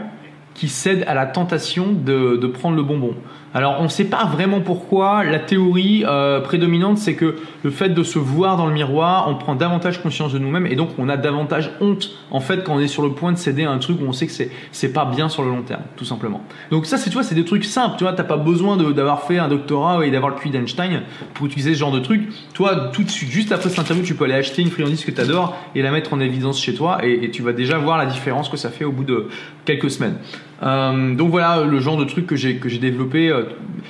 qui 0.53 0.69
cèdent 0.69 1.03
à 1.07 1.13
la 1.13 1.25
tentation 1.25 1.91
de 1.91 2.47
prendre 2.47 2.75
le 2.75 2.83
bonbon. 2.83 3.13
Alors 3.53 3.77
on 3.79 3.83
ne 3.83 3.87
sait 3.87 4.05
pas 4.05 4.25
vraiment 4.25 4.61
pourquoi. 4.61 5.23
La 5.23 5.39
théorie 5.39 6.03
euh, 6.05 6.41
prédominante, 6.41 6.97
c'est 6.97 7.15
que 7.15 7.37
le 7.63 7.69
fait 7.69 7.89
de 7.89 8.03
se 8.03 8.19
voir 8.19 8.57
dans 8.57 8.67
le 8.67 8.73
miroir, 8.73 9.27
on 9.29 9.35
prend 9.35 9.55
davantage 9.55 10.01
conscience 10.01 10.33
de 10.33 10.39
nous-mêmes 10.39 10.67
et 10.67 10.75
donc 10.75 10.89
on 10.97 11.09
a 11.09 11.17
davantage 11.17 11.71
honte 11.81 12.11
en 12.29 12.39
fait 12.39 12.63
quand 12.63 12.75
on 12.75 12.79
est 12.79 12.87
sur 12.87 13.03
le 13.03 13.13
point 13.13 13.31
de 13.31 13.37
céder 13.37 13.63
à 13.63 13.71
un 13.71 13.77
truc 13.77 13.99
où 14.01 14.05
on 14.05 14.13
sait 14.13 14.27
que 14.27 14.33
c'est 14.33 14.51
c'est 14.71 14.91
pas 14.91 15.05
bien 15.05 15.29
sur 15.29 15.43
le 15.43 15.49
long 15.49 15.61
terme, 15.61 15.81
tout 15.95 16.05
simplement. 16.05 16.43
Donc 16.71 16.85
ça, 16.85 16.97
c'est 16.97 17.09
tu 17.09 17.15
vois, 17.15 17.23
c'est 17.23 17.35
des 17.35 17.45
trucs 17.45 17.65
simples. 17.65 17.95
Tu 17.97 18.03
vois, 18.03 18.13
t'as 18.13 18.23
pas 18.23 18.37
besoin 18.37 18.77
d'avoir 18.77 19.23
fait 19.23 19.37
un 19.37 19.47
doctorat 19.47 20.05
et 20.05 20.11
d'avoir 20.11 20.33
le 20.33 20.39
QI 20.39 20.49
d'Einstein 20.49 21.03
pour 21.33 21.45
utiliser 21.45 21.73
ce 21.73 21.79
genre 21.79 21.91
de 21.91 21.99
truc. 21.99 22.29
Toi, 22.53 22.89
tout 22.93 23.03
de 23.03 23.09
suite, 23.09 23.31
juste 23.31 23.51
après 23.51 23.69
cette 23.69 23.79
interview, 23.79 24.03
tu 24.03 24.15
peux 24.15 24.25
aller 24.25 24.33
acheter 24.33 24.61
une 24.61 24.69
friandise 24.69 25.05
que 25.05 25.11
tu 25.11 25.21
adores 25.21 25.55
et 25.73 25.81
la 25.81 25.91
mettre 25.91 26.13
en 26.13 26.19
évidence 26.19 26.61
chez 26.61 26.73
toi 26.73 26.99
et, 27.03 27.25
et 27.25 27.31
tu 27.31 27.41
vas 27.41 27.53
déjà 27.53 27.77
voir 27.77 27.97
la 27.97 28.05
différence 28.05 28.49
que 28.49 28.57
ça 28.57 28.69
fait 28.69 28.85
au 28.85 28.91
bout 28.91 29.03
de 29.03 29.29
quelques 29.65 29.89
semaines. 29.89 30.17
Euh, 30.63 31.13
donc 31.13 31.29
voilà 31.29 31.63
le 31.63 31.79
genre 31.79 31.97
de 31.97 32.05
truc 32.05 32.25
que 32.25 32.35
j'ai 32.35 32.57
que 32.57 32.69
j'ai 32.69 32.79
développé. 32.79 33.29
Euh, 33.29 33.43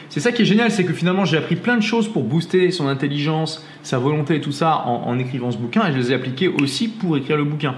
c'est 0.10 0.20
ça 0.20 0.32
qui 0.32 0.42
est 0.42 0.46
génial, 0.46 0.72
c'est 0.72 0.84
que 0.84 0.94
finalement 0.94 1.26
j'ai 1.26 1.38
appris 1.38 1.56
plein 1.56 1.78
de 1.78 1.84
choses 1.84 2.08
pour 2.08 2.24
booster 2.24 2.72
son 2.72 2.88
intelligence, 2.88 3.66
sa 3.84 3.98
volonté 4.00 4.36
et 4.36 4.42
tout 4.42 4.52
ça 4.52 4.84
en, 4.86 5.18
écrivant 5.20 5.52
ce 5.52 5.58
bouquin 5.58 5.88
et 5.88 5.94
je 5.94 5.98
les 5.98 6.12
ai 6.12 6.16
appliquées 6.16 6.50
aussi 6.50 6.90
pour 6.90 7.18
écrire 7.18 7.38
le 7.38 7.46
bouquin. 7.46 7.76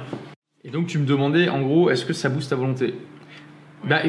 Et 0.63 0.69
donc 0.69 0.87
tu 0.87 0.97
me 0.97 1.05
demandais 1.05 1.49
en 1.49 1.61
gros 1.61 1.89
est-ce 1.89 2.05
que 2.05 2.13
ça 2.13 2.29
booste 2.29 2.49
ta 2.49 2.55
volonté? 2.55 2.95
Bah 3.87 4.01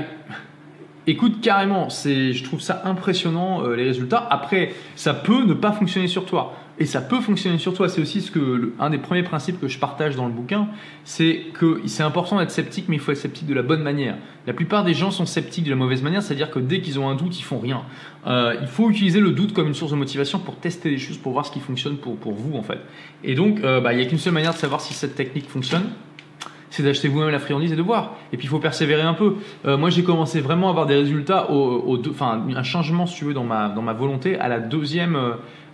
écoute 1.07 1.41
carrément, 1.41 1.89
c'est 1.89 2.33
je 2.33 2.45
trouve 2.45 2.61
ça 2.61 2.83
impressionnant 2.85 3.65
euh, 3.65 3.77
les 3.77 3.85
résultats. 3.85 4.27
Après 4.31 4.73
ça 4.97 5.15
peut 5.15 5.45
ne 5.45 5.55
pas 5.55 5.73
fonctionner 5.73 6.09
sur 6.09 6.27
toi. 6.27 6.55
Et 6.81 6.87
ça 6.87 7.03
peut 7.03 7.21
fonctionner 7.21 7.59
sur 7.59 7.75
toi. 7.75 7.91
C'est 7.91 8.01
aussi 8.01 8.23
ce 8.23 8.31
que 8.31 8.73
un 8.81 8.89
des 8.89 8.97
premiers 8.97 9.23
principes 9.23 9.61
que 9.61 9.69
je 9.69 9.79
partage 9.79 10.17
dans 10.17 10.27
le 10.27 10.33
bouquin, 10.33 10.67
c'est 11.05 11.43
que 11.53 11.83
c'est 11.85 12.03
important 12.03 12.39
d'être 12.39 12.51
sceptique, 12.51 12.87
mais 12.89 12.97
il 12.97 13.01
faut 13.01 13.13
être 13.13 13.19
sceptique 13.19 13.47
de 13.47 13.53
la 13.53 13.61
bonne 13.61 13.83
manière. 13.83 14.17
La 14.47 14.55
plupart 14.55 14.83
des 14.83 14.95
gens 14.95 15.11
sont 15.11 15.27
sceptiques 15.27 15.65
de 15.65 15.71
la 15.71 15.77
mauvaise 15.77 16.03
manière, 16.03 16.23
c'est-à-dire 16.23 16.51
que 16.51 16.59
dès 16.59 16.81
qu'ils 16.81 16.99
ont 16.99 17.11
un 17.11 17.17
doute, 17.17 17.39
ils 17.39 17.43
font 17.43 17.59
rien. 17.59 17.83
Euh, 18.27 18.57
il 18.63 18.67
faut 18.67 18.89
utiliser 18.89 19.21
le 19.21 19.33
doute 19.33 19.53
comme 19.53 19.69
une 19.69 19.75
source 19.75 19.91
de 19.91 19.97
motivation 19.97 20.39
pour 20.39 20.57
tester 20.57 20.89
les 20.89 20.97
choses, 20.97 21.19
pour 21.19 21.33
voir 21.33 21.45
ce 21.45 21.53
qui 21.53 21.61
fonctionne 21.61 21.99
pour, 21.99 22.17
pour 22.17 22.33
vous 22.33 22.57
en 22.57 22.63
fait. 22.63 22.79
Et 23.25 23.35
donc, 23.35 23.61
euh, 23.63 23.83
bah, 23.83 23.93
il 23.93 23.99
n'y 23.99 24.03
a 24.03 24.07
qu'une 24.07 24.19
seule 24.19 24.33
manière 24.33 24.55
de 24.55 24.59
savoir 24.59 24.81
si 24.81 24.95
cette 24.95 25.15
technique 25.15 25.51
fonctionne, 25.51 25.85
c'est 26.71 26.83
d'acheter 26.83 27.09
vous-même 27.09 27.31
la 27.31 27.39
friandise 27.39 27.73
et 27.73 27.77
de 27.77 27.83
voir. 27.83 28.17
Et 28.33 28.37
puis 28.37 28.47
il 28.47 28.49
faut 28.49 28.59
persévérer 28.59 29.03
un 29.03 29.15
peu. 29.15 29.37
Euh, 29.67 29.77
moi 29.77 29.91
j'ai 29.91 30.05
commencé 30.05 30.41
vraiment 30.41 30.69
à 30.69 30.71
avoir 30.71 30.87
des 30.87 30.95
résultats, 30.95 31.51
au, 31.51 32.01
enfin 32.09 32.43
un 32.55 32.63
changement 32.63 33.07
si 33.07 33.17
tu 33.17 33.25
veux 33.25 33.35
dans 33.35 33.45
ma, 33.45 33.69
dans 33.69 33.83
ma 33.83 33.93
volonté 33.93 34.39
à 34.39 34.49
la 34.49 34.61
deuxième, 34.61 35.19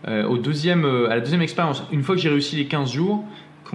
euh, 0.09 0.25
au 0.25 0.39
deuxième, 0.39 0.85
euh, 0.85 1.11
à 1.11 1.15
la 1.15 1.21
deuxième 1.21 1.43
expérience. 1.43 1.85
Une 1.93 2.03
fois 2.03 2.15
que 2.15 2.21
j'ai 2.21 2.31
réussi 2.31 2.57
les 2.57 2.67
15 2.67 2.91
jours, 2.91 3.25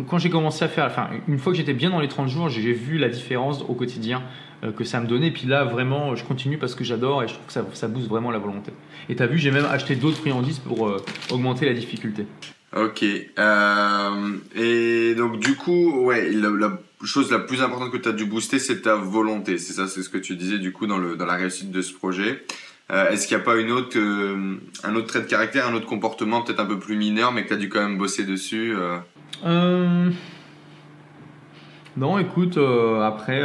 quand, 0.08 0.18
j'ai 0.18 0.30
commencé 0.30 0.64
à 0.64 0.70
faire, 0.70 0.86
enfin, 0.86 1.10
une 1.28 1.38
fois 1.38 1.52
que 1.52 1.58
j'étais 1.58 1.74
bien 1.74 1.90
dans 1.90 2.00
les 2.00 2.08
30 2.08 2.30
jours, 2.30 2.48
j'ai 2.48 2.72
vu 2.72 2.98
la 2.98 3.10
différence 3.10 3.62
au 3.68 3.74
quotidien 3.74 4.22
que 4.78 4.86
ça 4.86 5.02
me 5.02 5.08
donnait. 5.08 5.28
Et 5.28 5.32
puis 5.32 5.48
là, 5.48 5.66
vraiment, 5.66 6.16
je 6.16 6.24
continue 6.24 6.58
parce 6.58 6.76
que 6.76 6.86
j'adore 6.86 7.24
et 7.24 7.28
je 7.28 7.34
trouve 7.34 7.46
que 7.46 7.52
ça, 7.52 7.66
ça 7.74 7.90
booste 7.90 8.08
vraiment 8.08 8.32
la 8.32 8.38
volonté. 8.38 8.72
Et 9.10 9.18
tu 9.18 9.24
as 9.24 9.28
vu, 9.28 9.38
j'ai 9.38 9.52
même 9.52 9.66
acheté 9.70 9.98
d'autres 9.98 10.16
friandises 10.16 10.60
pour 10.60 10.90
augmenter 11.30 11.66
la 11.66 11.74
difficulté. 11.74 12.26
Ok. 12.74 13.04
et 13.04 13.26
donc, 15.18 15.40
du 15.40 15.56
coup, 15.56 16.06
ouais, 16.06 16.32
la, 16.32 16.72
chose 17.06 17.32
la 17.32 17.40
plus 17.40 17.62
importante 17.62 17.92
que 17.92 17.98
tu 17.98 18.10
as 18.10 18.14
dû 18.14 18.26
booster, 18.26 18.60
c'est 18.60 18.82
ta 18.82 18.96
volonté. 18.96 19.58
C'est 19.58 19.74
ça, 19.74 19.88
c'est 19.88 20.04
ce 20.04 20.10
que 20.10 20.18
tu 20.18 20.36
disais, 20.36 20.60
du 20.60 20.72
coup, 20.72 20.88
dans, 20.88 20.98
la 20.98 21.34
réussite 21.34 21.72
de 21.72 21.82
ce 21.82 21.94
projet. 21.94 22.44
Euh, 22.92 23.10
est-ce 23.10 23.28
qu'il 23.28 23.38
n'y 23.38 23.42
a 23.42 23.46
pas 23.46 23.56
euh, 23.56 24.56
un 24.84 24.96
autre 24.96 25.08
trait 25.08 25.22
de 25.22 25.28
caractère, 25.28 25.68
un 25.68 25.74
autre 25.74 25.86
comportement 25.86 26.42
peut-être 26.42 26.60
un 26.60 26.66
peu 26.66 26.78
plus 26.78 26.98
mineur, 26.98 27.32
mais 27.32 27.44
que 27.44 27.50
tu 27.50 27.54
as 27.54 27.58
dû 27.58 27.70
quand 27.70 27.82
même 27.82 27.98
bosser 27.98 28.26
dessus 28.26 28.76
euh? 29.46 30.10
Non, 31.98 32.20
écoute, 32.20 32.58
après, 33.02 33.42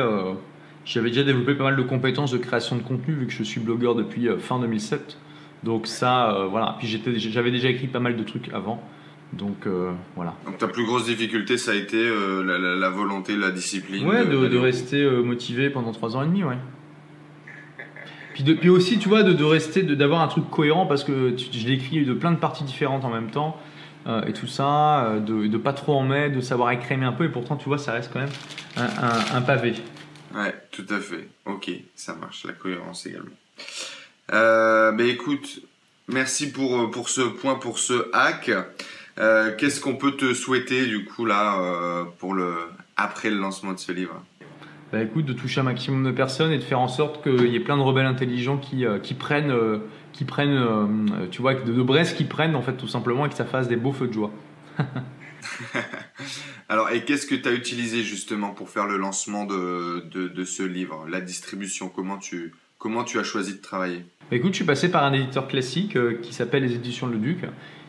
j'avais 0.85 1.11
déjà 1.11 1.25
développé 1.25 1.55
pas 1.55 1.65
mal 1.65 1.77
de 1.77 1.83
compétences 1.83 2.33
de 2.33 2.39
création 2.39 2.77
de 2.77 2.83
contenu 2.83 3.15
vu 3.15 3.27
que 3.27 3.33
je 3.33 3.43
suis 3.43 3.61
blogueur 3.61 3.95
depuis 3.95 4.29
fin 4.39 4.59
2007. 4.59 5.19
Donc 5.63 5.87
ça, 5.87 6.47
voilà. 6.51 6.77
Puis 6.79 6.87
j'avais 6.87 7.51
déjà 7.51 7.69
écrit 7.69 7.89
pas 7.89 8.01
mal 8.01 8.17
de 8.17 8.23
trucs 8.23 8.53
avant. 8.53 8.83
Donc 9.33 9.67
voilà. 10.15 10.35
Donc 10.47 10.59
ta 10.59 10.69
plus 10.69 10.85
grosse 10.85 11.07
difficulté, 11.07 11.59
ça 11.59 11.73
a 11.73 11.75
été 11.75 11.99
la, 11.99 12.91
volonté, 12.91 13.37
la 13.37 13.51
discipline. 13.51 14.07
Ouais, 14.07 14.25
de, 14.25 14.47
de 14.47 14.59
rester 14.59 15.09
motivé 15.09 15.69
pendant 15.69 15.93
trois 15.93 16.17
ans 16.17 16.23
et 16.23 16.27
demi, 16.27 16.45
ouais. 16.45 16.57
Puis, 18.45 18.69
aussi, 18.69 18.99
tu 18.99 19.09
vois, 19.09 19.23
de, 19.23 19.33
de 19.33 19.45
rester, 19.45 19.83
d'avoir 19.83 20.21
un 20.21 20.29
truc 20.29 20.51
cohérent 20.51 20.87
parce 20.87 21.05
que 21.05 21.35
je 21.37 21.67
l'écris 21.67 22.05
de 22.05 22.13
plein 22.13 22.33
de 22.33 22.37
parties 22.37 22.65
différentes 22.65 23.05
en 23.05 23.11
même 23.11 23.31
temps. 23.31 23.59
Euh, 24.07 24.25
et 24.27 24.33
tout 24.33 24.47
ça, 24.47 25.05
euh, 25.07 25.21
de, 25.21 25.49
de 25.49 25.59
pas 25.59 25.73
trop 25.73 25.95
en 25.95 26.05
mettre, 26.05 26.37
de 26.37 26.41
savoir 26.41 26.71
écrémer 26.71 27.07
un 27.07 27.13
peu, 27.13 27.25
et 27.25 27.29
pourtant, 27.29 27.57
tu 27.57 27.65
vois, 27.65 27.79
ça 27.79 27.93
reste 27.93 28.13
quand 28.13 28.21
même 28.21 28.31
un, 28.77 29.43
pavé. 29.43 29.75
Ouais, 30.35 30.55
tout 30.71 30.87
à 30.91 31.01
fait. 31.01 31.29
Ok, 31.45 31.71
ça 31.97 32.15
marche, 32.15 32.45
la 32.45 32.53
cohérence 32.53 33.07
également. 33.07 33.31
Euh, 34.33 34.93
ben 34.93 35.09
écoute, 35.09 35.61
merci 36.09 36.53
pour, 36.53 36.91
pour 36.91 37.09
ce 37.09 37.23
point, 37.23 37.57
pour 37.57 37.81
ce 37.81 38.09
hack. 38.13 38.51
Euh, 39.19 39.53
Qu'est-ce 39.57 39.81
qu'on 39.81 39.97
peut 39.97 40.13
te 40.13 40.35
souhaiter 40.35 40.87
du 40.87 41.05
coup 41.05 41.25
là 41.25 42.05
pour 42.19 42.35
le 42.35 42.55
après 42.97 43.31
le 43.31 43.37
lancement 43.37 43.73
de 43.73 43.79
ce 43.79 43.93
livre? 43.93 44.23
Bah, 44.93 45.03
écoute, 45.03 45.25
de 45.25 45.33
toucher 45.33 45.61
un 45.61 45.65
maximum 45.65 46.05
de 46.05 46.13
personnes 46.13 46.53
et 46.53 46.59
de 46.59 46.63
faire 46.63 46.79
en 46.79 46.89
sorte 46.89 47.23
qu'il 47.23 47.49
y 47.49 47.57
ait 47.57 47.61
plein 47.61 47.77
de 47.77 47.83
rebelles 47.83 48.07
intelligents 48.07 48.57
qui, 48.57 48.87
euh, 48.87 48.99
qui 49.01 49.15
prennent, 49.15 49.51
euh, 49.51 49.79
qui 50.13 50.25
prennent 50.25 50.57
euh, 50.57 51.27
tu 51.31 51.43
vois, 51.43 51.55
de, 51.55 51.73
de 51.73 51.83
Brest 51.83 52.17
qui 52.17 52.25
prennent 52.25 52.55
en 52.55 52.63
fait 52.63 52.75
tout 52.75 52.87
simplement 52.87 53.27
et 53.27 53.29
que 53.29 53.35
ça 53.35 53.45
fasse 53.45 53.67
des 53.67 53.77
beaux 53.77 53.93
feux 53.93 54.07
de 54.07 54.13
joie. 54.13 54.31
Alors, 56.69 56.91
et 56.91 57.05
qu'est-ce 57.05 57.27
que 57.27 57.35
tu 57.35 57.49
as 57.49 57.53
utilisé 57.53 58.03
justement 58.03 58.51
pour 58.51 58.71
faire 58.71 58.87
le 58.87 58.97
lancement 58.97 59.45
de, 59.45 60.05
de, 60.11 60.29
de, 60.29 60.45
ce 60.45 60.63
livre? 60.63 61.07
La 61.09 61.21
distribution, 61.21 61.89
comment 61.89 62.19
tu, 62.19 62.55
comment 62.79 63.05
tu 63.05 63.19
as 63.19 63.25
choisi 63.25 63.55
de 63.55 63.61
travailler? 63.61 64.05
Bah, 64.31 64.37
Écoute, 64.37 64.53
je 64.53 64.57
suis 64.57 64.65
passé 64.65 64.89
par 64.91 65.05
un 65.05 65.13
éditeur 65.13 65.49
classique 65.49 65.99
qui 66.23 66.33
s'appelle 66.33 66.63
les 66.65 66.75
éditions 66.75 67.07
Le 67.07 67.19
Duc 67.19 67.39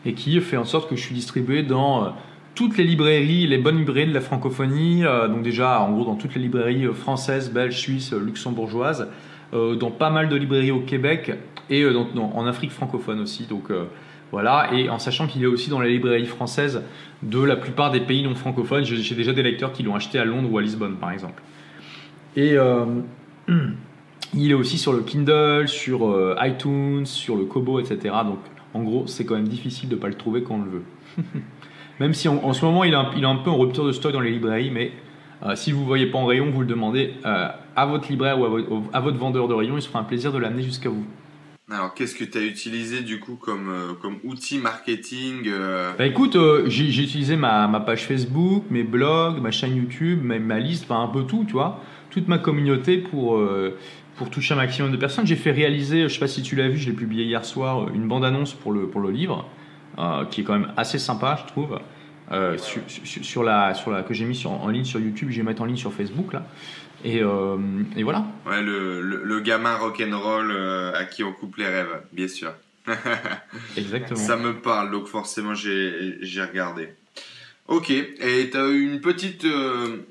et 0.06 0.14
qui 0.14 0.40
fait 0.40 0.56
en 0.56 0.64
sorte 0.64 0.88
que 0.88 0.96
je 0.96 1.02
suis 1.02 1.14
distribué 1.14 1.62
dans 1.62 2.14
toutes 2.58 2.76
les 2.76 2.82
librairies, 2.82 3.46
les 3.46 3.58
bonnes 3.58 3.78
librairies 3.78 4.08
de 4.08 4.14
la 4.14 4.20
francophonie, 4.20 5.04
euh, 5.04 5.28
donc 5.28 5.42
déjà 5.42 5.80
en 5.80 5.92
gros 5.92 6.04
dans 6.04 6.16
toutes 6.16 6.34
les 6.34 6.40
librairies 6.40 6.86
euh, 6.86 6.92
françaises, 6.92 7.52
belges, 7.52 7.78
suisses, 7.78 8.12
euh, 8.12 8.18
luxembourgeoises, 8.18 9.06
dans 9.52 9.92
pas 9.92 10.10
mal 10.10 10.28
de 10.28 10.34
librairies 10.34 10.72
au 10.72 10.80
Québec 10.80 11.32
et 11.70 11.86
en 11.86 12.46
Afrique 12.46 12.72
francophone 12.72 13.20
aussi. 13.20 13.46
Donc 13.46 13.70
voilà, 14.30 14.68
et 14.74 14.90
en 14.90 14.98
sachant 14.98 15.26
qu'il 15.26 15.42
est 15.42 15.46
aussi 15.46 15.70
dans 15.70 15.80
les 15.80 15.88
librairies 15.88 16.26
françaises 16.26 16.82
de 17.22 17.42
la 17.42 17.56
plupart 17.56 17.90
des 17.90 18.00
pays 18.00 18.22
non 18.22 18.34
francophones. 18.34 18.84
J'ai 18.84 19.14
déjà 19.14 19.32
des 19.32 19.42
lecteurs 19.42 19.72
qui 19.72 19.82
l'ont 19.82 19.94
acheté 19.94 20.18
à 20.18 20.26
Londres 20.26 20.50
ou 20.52 20.58
à 20.58 20.60
Lisbonne 20.60 20.96
par 20.96 21.12
exemple. 21.12 21.42
Et 22.36 22.56
il 24.34 24.50
est 24.50 24.54
aussi 24.54 24.76
sur 24.76 24.92
le 24.92 25.00
Kindle, 25.00 25.66
sur 25.66 26.36
iTunes, 26.42 27.06
sur 27.06 27.34
le 27.34 27.46
Kobo, 27.46 27.80
etc. 27.80 28.16
Donc 28.26 28.40
en 28.74 28.82
gros, 28.82 29.06
c'est 29.06 29.24
quand 29.24 29.34
même 29.34 29.48
difficile 29.48 29.88
de 29.88 29.94
ne 29.94 30.00
pas 30.00 30.08
le 30.08 30.14
trouver 30.14 30.42
quand 30.42 30.56
on 30.56 30.62
le 30.62 30.70
veut. 30.70 30.84
Même 32.00 32.14
si 32.14 32.28
en, 32.28 32.52
ce 32.52 32.64
moment 32.64 32.84
il 32.84 32.92
est, 32.92 32.96
un, 32.96 33.24
un, 33.24 33.36
peu 33.36 33.50
en 33.50 33.58
rupture 33.58 33.84
de 33.84 33.92
stock 33.92 34.12
dans 34.12 34.20
les 34.20 34.30
librairies, 34.30 34.70
mais 34.70 34.92
euh, 35.42 35.56
si 35.56 35.72
vous 35.72 35.80
ne 35.80 35.86
voyez 35.86 36.06
pas 36.06 36.18
en 36.18 36.26
rayon, 36.26 36.50
vous 36.50 36.60
le 36.60 36.66
demandez 36.66 37.14
euh, 37.24 37.48
à 37.74 37.86
votre 37.86 38.08
libraire 38.08 38.38
ou 38.38 38.44
à 38.92 39.00
votre, 39.00 39.18
vendeur 39.18 39.48
de 39.48 39.54
rayon, 39.54 39.76
il 39.76 39.82
se 39.82 39.88
fera 39.88 40.00
un 40.00 40.04
plaisir 40.04 40.32
de 40.32 40.38
l'amener 40.38 40.62
jusqu'à 40.62 40.88
vous. 40.88 41.04
Alors, 41.70 41.92
qu'est-ce 41.92 42.14
que 42.14 42.24
tu 42.24 42.38
as 42.38 42.42
utilisé 42.42 43.02
du 43.02 43.20
coup 43.20 43.34
comme, 43.34 43.68
euh, 43.68 43.92
comme 44.00 44.18
outil 44.24 44.58
marketing 44.58 45.50
bah, 45.98 46.06
Écoute, 46.06 46.36
j'ai 46.66 46.86
utilisé 46.86 47.36
ma, 47.36 47.68
ma, 47.68 47.80
page 47.80 48.04
Facebook, 48.04 48.64
mes 48.70 48.84
blogs, 48.84 49.40
ma 49.40 49.50
chaîne 49.50 49.76
YouTube, 49.76 50.20
ma, 50.22 50.38
ma 50.38 50.60
liste, 50.60 50.84
enfin 50.88 51.02
un 51.02 51.08
peu 51.08 51.24
tout, 51.24 51.44
tu 51.46 51.52
vois, 51.52 51.80
toute 52.10 52.28
ma 52.28 52.38
communauté 52.38 52.98
pour, 52.98 53.40
pour 54.16 54.30
toucher 54.30 54.54
un 54.54 54.58
maximum 54.58 54.90
de 54.92 54.96
personnes. 54.96 55.26
J'ai 55.26 55.36
fait 55.36 55.52
réaliser, 55.52 55.98
je 56.00 56.04
ne 56.04 56.08
sais 56.08 56.18
pas 56.20 56.28
si 56.28 56.42
tu 56.42 56.56
l'as 56.56 56.68
vu, 56.68 56.78
je 56.78 56.88
l'ai 56.90 56.96
publié 56.96 57.24
hier 57.24 57.44
soir, 57.44 57.88
une 57.94 58.08
bande-annonce 58.08 58.54
pour 58.54 58.72
le, 58.72 58.88
pour 58.88 59.00
le 59.00 59.10
livre. 59.10 59.48
Euh, 59.98 60.24
qui 60.26 60.42
est 60.42 60.44
quand 60.44 60.52
même 60.56 60.70
assez 60.76 60.96
sympa, 61.00 61.40
je 61.44 61.50
trouve. 61.50 61.80
euh, 62.30 62.56
sur, 62.56 62.80
sur, 62.86 63.42
la, 63.42 63.74
sur 63.74 63.90
la, 63.90 64.04
que 64.04 64.14
j'ai 64.14 64.24
mis 64.26 64.36
sur, 64.36 64.52
en 64.52 64.68
ligne 64.68 64.84
sur 64.84 65.00
YouTube, 65.00 65.28
je 65.32 65.38
vais 65.38 65.42
mettre 65.42 65.60
en 65.60 65.64
ligne 65.64 65.76
sur 65.76 65.92
Facebook 65.92 66.32
là. 66.32 66.46
Et, 67.04 67.20
euh, 67.20 67.56
et 67.96 68.04
voilà. 68.04 68.24
Ouais, 68.46 68.62
le, 68.62 69.00
le, 69.00 69.22
le 69.24 69.40
gamin 69.40 69.74
rock'n'roll 69.76 70.52
euh, 70.52 70.92
à 70.94 71.04
qui 71.04 71.24
on 71.24 71.32
coupe 71.32 71.56
les 71.56 71.66
rêves, 71.66 72.00
bien 72.12 72.28
sûr. 72.28 72.52
Exactement. 73.76 74.18
Ça 74.18 74.36
me 74.36 74.54
parle, 74.60 74.92
donc 74.92 75.06
forcément 75.08 75.54
j'ai 75.54 76.42
regardé. 76.42 76.90
Ok, 77.66 77.90
et 77.90 78.48
tu 78.50 78.56
as 78.56 78.66
une 78.68 79.00
petite. 79.00 79.44
Euh, 79.44 80.06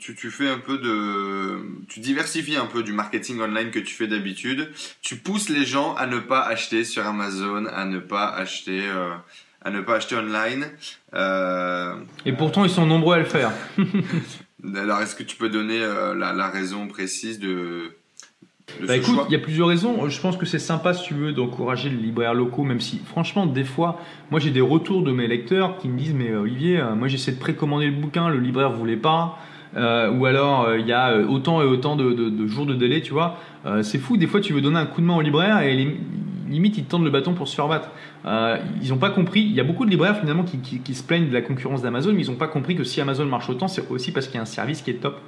tu, 0.00 0.14
tu, 0.14 0.30
fais 0.30 0.48
un 0.48 0.58
peu 0.58 0.78
de. 0.78 1.60
Tu 1.88 2.00
diversifies 2.00 2.56
un 2.56 2.66
peu 2.66 2.82
du 2.82 2.92
marketing 2.92 3.40
online 3.40 3.70
que 3.70 3.78
tu 3.78 3.94
fais 3.94 4.06
d'habitude. 4.06 4.70
Tu 5.02 5.16
pousses 5.16 5.48
les 5.48 5.64
gens 5.64 5.94
à 5.94 6.06
ne 6.06 6.18
pas 6.18 6.40
acheter 6.40 6.84
sur 6.84 7.06
Amazon, 7.06 7.66
à 7.66 7.84
ne 7.84 7.98
pas 7.98 8.28
acheter. 8.28 8.82
Euh, 8.84 9.14
à 9.62 9.70
ne 9.70 9.82
pas 9.82 9.96
acheter 9.96 10.16
online. 10.16 10.66
Euh, 11.12 11.94
et 12.24 12.32
pourtant, 12.32 12.64
ils 12.64 12.70
sont 12.70 12.86
nombreux 12.86 13.16
à 13.16 13.18
le 13.18 13.26
faire. 13.26 13.52
Alors, 14.74 15.02
est-ce 15.02 15.14
que 15.14 15.22
tu 15.22 15.36
peux 15.36 15.50
donner 15.50 15.80
la, 15.80 16.32
la, 16.32 16.48
raison 16.48 16.88
précise 16.88 17.38
de, 17.38 17.92
bah 18.86 18.96
écoute, 18.96 19.18
il 19.28 19.32
y 19.32 19.36
a 19.36 19.38
plusieurs 19.38 19.68
raisons. 19.68 20.08
Je 20.08 20.20
pense 20.20 20.36
que 20.36 20.46
c'est 20.46 20.58
sympa, 20.58 20.94
si 20.94 21.04
tu 21.04 21.14
veux, 21.14 21.32
d'encourager 21.32 21.88
les 21.88 21.96
libraires 21.96 22.34
locaux, 22.34 22.62
même 22.62 22.80
si, 22.80 22.98
franchement, 22.98 23.46
des 23.46 23.64
fois, 23.64 24.00
moi 24.30 24.40
j'ai 24.40 24.50
des 24.50 24.60
retours 24.60 25.02
de 25.02 25.12
mes 25.12 25.26
lecteurs 25.26 25.78
qui 25.78 25.88
me 25.88 25.98
disent 25.98 26.14
Mais 26.14 26.34
Olivier, 26.34 26.80
euh, 26.80 26.94
moi 26.94 27.08
j'essaie 27.08 27.32
de 27.32 27.38
précommander 27.38 27.86
le 27.86 27.96
bouquin, 27.96 28.28
le 28.28 28.38
libraire 28.38 28.72
voulait 28.72 28.96
pas. 28.96 29.38
Euh, 29.76 30.10
ou 30.10 30.26
alors 30.26 30.64
euh, 30.64 30.78
il 30.78 30.86
y 30.86 30.92
a 30.92 31.16
autant 31.18 31.62
et 31.62 31.64
autant 31.64 31.94
de, 31.96 32.12
de, 32.12 32.46
jours 32.46 32.66
de 32.66 32.74
délai, 32.74 33.02
tu 33.02 33.12
vois. 33.12 33.36
c'est 33.82 33.98
fou, 33.98 34.16
des 34.16 34.26
fois 34.26 34.40
tu 34.40 34.52
veux 34.52 34.60
donner 34.60 34.78
un 34.78 34.86
coup 34.86 35.00
de 35.00 35.06
main 35.06 35.16
au 35.16 35.20
libraire 35.20 35.60
et 35.62 35.96
limite 36.50 36.78
ils 36.78 36.84
tendent 36.84 37.04
le 37.04 37.10
bâton 37.10 37.32
pour 37.32 37.48
se 37.48 37.54
faire 37.54 37.68
battre. 37.68 37.90
Euh, 38.26 38.58
ils 38.82 38.90
n'ont 38.90 38.98
pas 38.98 39.10
compris. 39.10 39.40
Il 39.40 39.52
y 39.52 39.60
a 39.60 39.64
beaucoup 39.64 39.84
de 39.84 39.90
libraires 39.90 40.18
finalement 40.18 40.42
qui, 40.42 40.58
qui, 40.58 40.94
se 40.94 41.02
plaignent 41.02 41.28
de 41.28 41.32
la 41.32 41.42
concurrence 41.42 41.82
d'Amazon, 41.82 42.12
mais 42.12 42.22
ils 42.22 42.30
n'ont 42.30 42.36
pas 42.36 42.48
compris 42.48 42.76
que 42.76 42.84
si 42.84 43.00
Amazon 43.00 43.26
marche 43.26 43.48
autant, 43.48 43.68
c'est 43.68 43.88
aussi 43.90 44.12
parce 44.12 44.26
qu'il 44.26 44.36
y 44.36 44.38
a 44.38 44.42
un 44.42 44.46
service 44.46 44.82
qui 44.82 44.90
est 44.90 44.94
top. 44.94 45.20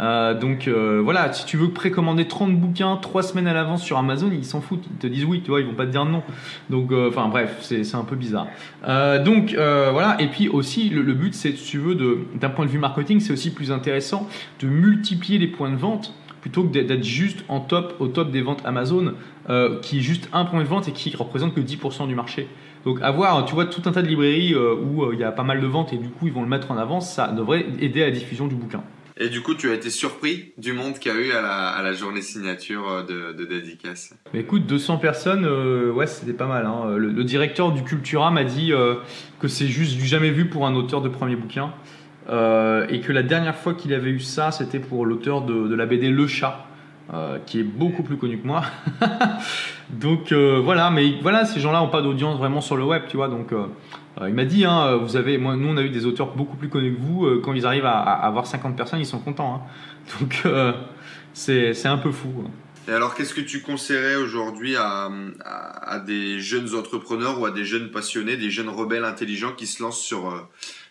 Euh, 0.00 0.38
donc 0.38 0.68
euh, 0.68 1.00
voilà, 1.02 1.32
si 1.32 1.44
tu 1.44 1.56
veux 1.56 1.70
précommander 1.70 2.26
30 2.26 2.56
bouquins 2.56 2.96
3 2.96 3.22
semaines 3.22 3.46
à 3.46 3.52
l'avance 3.52 3.82
sur 3.82 3.98
Amazon, 3.98 4.30
ils 4.32 4.44
s'en 4.44 4.60
foutent. 4.60 4.84
Ils 4.90 4.96
te 4.98 5.06
disent 5.06 5.24
oui, 5.24 5.42
tu 5.42 5.50
vois, 5.50 5.60
ils 5.60 5.66
vont 5.66 5.74
pas 5.74 5.86
te 5.86 5.90
dire 5.90 6.04
non. 6.04 6.22
Donc 6.70 6.92
enfin 6.92 7.28
bref, 7.28 7.58
c'est 7.60 7.94
un 7.94 8.04
peu 8.04 8.16
bizarre. 8.16 8.46
donc 9.24 9.54
voilà, 9.54 10.16
et 10.20 10.28
puis 10.28 10.48
aussi 10.48 10.88
le, 10.88 11.02
le 11.02 11.14
but, 11.14 11.34
c'est 11.34 11.52
si 11.52 11.70
tu 11.70 11.78
veux, 11.78 11.96
d'un 12.34 12.50
point 12.50 12.64
de 12.64 12.70
vue 12.70 12.78
marketing, 12.78 13.20
c'est 13.20 13.32
aussi 13.32 13.50
plus 13.52 13.72
intéressant 13.72 14.28
de 14.60 14.66
multiplier 14.66 15.38
les 15.38 15.48
points 15.48 15.70
de 15.70 15.76
vente 15.76 16.14
plutôt 16.40 16.64
que 16.64 16.78
d'être 16.78 17.04
juste 17.04 17.44
en 17.48 17.60
top, 17.60 17.96
au 17.98 18.08
top 18.08 18.30
des 18.30 18.42
ventes 18.42 18.62
Amazon, 18.64 19.12
euh, 19.48 19.80
qui 19.80 19.98
est 19.98 20.02
juste 20.02 20.28
un 20.32 20.44
point 20.44 20.62
de 20.62 20.68
vente 20.68 20.88
et 20.88 20.92
qui 20.92 21.14
représente 21.16 21.54
que 21.54 21.60
10% 21.60 22.06
du 22.06 22.14
marché. 22.14 22.48
Donc 22.84 23.00
avoir, 23.02 23.44
tu 23.44 23.54
vois, 23.54 23.66
tout 23.66 23.82
un 23.86 23.92
tas 23.92 24.02
de 24.02 24.08
librairies 24.08 24.54
euh, 24.54 24.74
où 24.74 25.02
euh, 25.02 25.10
il 25.14 25.20
y 25.20 25.24
a 25.24 25.32
pas 25.32 25.42
mal 25.42 25.60
de 25.60 25.66
ventes 25.66 25.92
et 25.92 25.96
du 25.96 26.08
coup 26.08 26.26
ils 26.26 26.32
vont 26.32 26.42
le 26.42 26.48
mettre 26.48 26.70
en 26.70 26.76
avant, 26.76 27.00
ça 27.00 27.28
devrait 27.28 27.66
aider 27.80 28.02
à 28.02 28.06
la 28.06 28.12
diffusion 28.12 28.46
du 28.46 28.54
bouquin. 28.54 28.82
Et 29.20 29.30
du 29.30 29.40
coup, 29.40 29.56
tu 29.56 29.68
as 29.68 29.74
été 29.74 29.90
surpris 29.90 30.52
du 30.58 30.72
monde 30.72 31.00
qu'il 31.00 31.10
y 31.10 31.14
a 31.14 31.18
eu 31.18 31.32
à 31.32 31.82
la, 31.82 31.92
journée 31.92 32.22
signature 32.22 33.04
de, 33.04 33.32
de 33.32 33.44
dédicace? 33.46 34.14
Mais 34.32 34.40
Écoute, 34.40 34.64
200 34.66 34.98
personnes, 34.98 35.44
ouais, 35.90 36.06
c'était 36.06 36.32
pas 36.32 36.46
mal. 36.46 36.66
Hein. 36.66 36.96
Le, 36.96 37.08
le, 37.10 37.24
directeur 37.24 37.72
du 37.72 37.82
Cultura 37.82 38.30
m'a 38.30 38.44
dit 38.44 38.70
que 39.40 39.48
c'est 39.48 39.66
juste 39.66 39.96
du 39.96 40.06
jamais 40.06 40.30
vu 40.30 40.48
pour 40.48 40.68
un 40.68 40.74
auteur 40.76 41.02
de 41.02 41.08
premier 41.08 41.34
bouquin. 41.34 41.72
Euh, 42.28 42.86
et 42.90 43.00
que 43.00 43.10
la 43.10 43.22
dernière 43.22 43.56
fois 43.56 43.74
qu'il 43.74 43.94
avait 43.94 44.10
eu 44.10 44.20
ça, 44.20 44.50
c'était 44.50 44.80
pour 44.80 45.06
l'auteur 45.06 45.42
de, 45.42 45.74
la 45.74 45.86
BD 45.86 46.10
Le 46.10 46.26
Chat, 46.26 46.66
euh, 47.12 47.38
qui 47.46 47.60
est 47.60 47.64
beaucoup 47.64 48.02
plus 48.02 48.16
connu 48.16 48.38
que 48.38 48.46
moi. 48.46 48.62
donc 49.90 50.32
euh, 50.32 50.60
voilà, 50.62 50.90
mais 50.90 51.14
voilà, 51.22 51.44
ces 51.44 51.60
gens-là 51.60 51.80
n'ont 51.80 51.88
pas 51.88 52.02
d'audience 52.02 52.38
vraiment 52.38 52.60
sur 52.60 52.76
le 52.76 52.84
web, 52.84 53.02
tu 53.08 53.16
vois. 53.16 53.28
Donc 53.28 53.52
il 54.26 54.34
m'a 54.34 54.44
dit, 54.44 54.64
hein, 54.64 54.96
vous 54.96 55.16
avez, 55.16 55.38
moi, 55.38 55.56
nous 55.56 55.68
on 55.68 55.76
a 55.76 55.82
eu 55.82 55.90
des 55.90 56.06
auteurs 56.06 56.34
beaucoup 56.34 56.56
plus 56.56 56.68
connus 56.68 56.94
que 56.94 57.00
vous. 57.00 57.40
quand 57.42 57.52
ils 57.52 57.66
arrivent 57.66 57.86
à, 57.86 58.00
avoir 58.00 58.46
50 58.46 58.76
personnes, 58.76 59.00
ils 59.00 59.06
sont 59.06 59.20
contents. 59.20 59.54
Hein. 59.54 60.18
Donc 60.20 60.46
c'est 61.32 61.86
un 61.86 61.98
peu 61.98 62.10
fou. 62.10 62.44
Et 62.88 62.90
alors, 62.90 63.14
qu'est-ce 63.14 63.34
que 63.34 63.42
tu 63.42 63.60
conseillerais 63.60 64.16
aujourd'hui 64.16 64.74
à, 64.76 65.10
à, 65.44 65.98
des 65.98 66.40
jeunes 66.40 66.74
entrepreneurs 66.74 67.38
ou 67.38 67.44
à 67.44 67.50
des 67.50 67.64
jeunes 67.64 67.90
passionnés, 67.90 68.38
des 68.38 68.50
jeunes 68.50 68.70
rebelles 68.70 69.04
intelligents 69.04 69.52
qui 69.52 69.66
se 69.66 69.82
lancent 69.82 70.00
sur, 70.00 70.48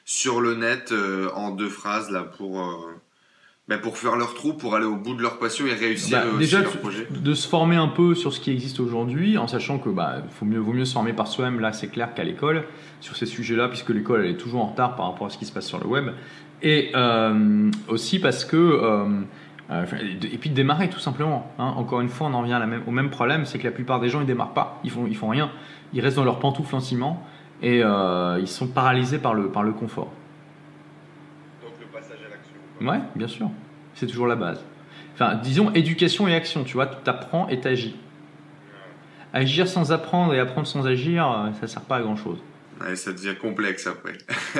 sur 0.07 0.39
le 0.39 0.55
net 0.55 0.93
euh, 0.93 1.29
en 1.35 1.51
deux 1.51 1.67
phrases 1.67 2.09
là 2.09 2.23
pour 2.23 2.61
euh, 2.61 2.95
ben, 3.67 3.79
pour 3.79 3.97
faire 3.97 4.15
leur 4.15 4.33
trou, 4.33 4.53
pour 4.53 4.75
aller 4.75 4.85
au 4.85 4.95
bout 4.95 5.13
de 5.13 5.21
leur 5.21 5.39
passion 5.39 5.65
et 5.65 5.73
réussir 5.73 6.19
bah, 6.19 6.37
déjà 6.39 6.61
leur 6.61 6.77
projet. 6.77 7.07
De 7.09 7.33
se 7.33 7.47
former 7.47 7.75
un 7.75 7.89
peu 7.89 8.15
sur 8.15 8.33
ce 8.33 8.39
qui 8.39 8.51
existe 8.51 8.79
aujourd'hui, 8.79 9.37
en 9.37 9.47
sachant 9.47 9.77
que 9.77 9.89
bah 9.89 10.23
faut 10.31 10.45
mieux 10.45 10.59
vaut 10.59 10.73
mieux 10.73 10.85
se 10.85 10.93
former 10.93 11.13
par 11.13 11.27
soi-même 11.27 11.59
là, 11.59 11.73
c'est 11.73 11.89
clair 11.89 12.13
qu'à 12.13 12.23
l'école 12.23 12.63
sur 13.01 13.17
ces 13.17 13.25
sujets-là, 13.25 13.67
puisque 13.67 13.89
l'école 13.89 14.23
elle 14.23 14.31
est 14.31 14.37
toujours 14.37 14.61
en 14.61 14.67
retard 14.67 14.95
par 14.95 15.07
rapport 15.07 15.27
à 15.27 15.29
ce 15.29 15.37
qui 15.37 15.45
se 15.45 15.51
passe 15.51 15.67
sur 15.67 15.79
le 15.79 15.87
web, 15.87 16.11
et 16.61 16.91
euh, 16.95 17.69
aussi 17.89 18.19
parce 18.19 18.45
que 18.45 19.25
et 19.69 20.37
puis 20.37 20.49
de 20.49 20.55
démarrer 20.55 20.89
tout 20.89 20.99
simplement. 20.99 21.51
Hein. 21.59 21.73
Encore 21.75 21.99
une 21.99 22.07
fois, 22.07 22.27
on 22.27 22.33
en 22.33 22.41
revient 22.41 22.61
même, 22.65 22.83
au 22.87 22.91
même 22.91 23.09
problème, 23.09 23.45
c'est 23.45 23.59
que 23.59 23.65
la 23.65 23.71
plupart 23.71 23.99
des 23.99 24.07
gens 24.07 24.21
ils 24.21 24.27
démarrent 24.27 24.53
pas, 24.53 24.79
ils 24.85 24.91
font 24.91 25.05
ils 25.07 25.15
font 25.17 25.27
rien, 25.27 25.51
ils 25.93 25.99
restent 25.99 26.15
dans 26.15 26.23
leur 26.23 26.39
pantoufle 26.39 26.73
en 26.75 26.79
ciment 26.79 27.21
et 27.61 27.81
euh, 27.83 28.39
ils 28.39 28.47
sont 28.47 28.67
paralysés 28.67 29.17
par 29.17 29.33
le, 29.33 29.49
par 29.49 29.63
le 29.63 29.73
confort. 29.73 30.11
Donc 31.61 31.73
le 31.81 31.87
passage 31.87 32.19
à 32.25 32.29
l'action. 32.29 32.53
Ouais, 32.81 32.99
bien 33.15 33.27
sûr. 33.27 33.49
C'est 33.95 34.07
toujours 34.07 34.27
la 34.27 34.35
base. 34.35 34.63
Enfin, 35.13 35.35
disons 35.35 35.71
éducation 35.73 36.27
et 36.27 36.35
action, 36.35 36.63
tu 36.63 36.73
vois, 36.73 36.87
tu 36.87 37.09
apprends 37.09 37.47
et 37.49 37.59
tu 37.59 37.67
agis. 37.67 37.95
Agir 39.33 39.67
sans 39.67 39.91
apprendre 39.91 40.33
et 40.33 40.39
apprendre 40.39 40.67
sans 40.67 40.85
agir, 40.85 41.29
euh, 41.29 41.49
ça 41.59 41.67
sert 41.67 41.81
pas 41.81 41.97
à 41.97 42.01
grand 42.01 42.15
chose. 42.15 42.37
Ouais, 42.81 42.95
ça 42.95 43.11
devient 43.11 43.35
complexe 43.35 43.87
après. 43.87 44.17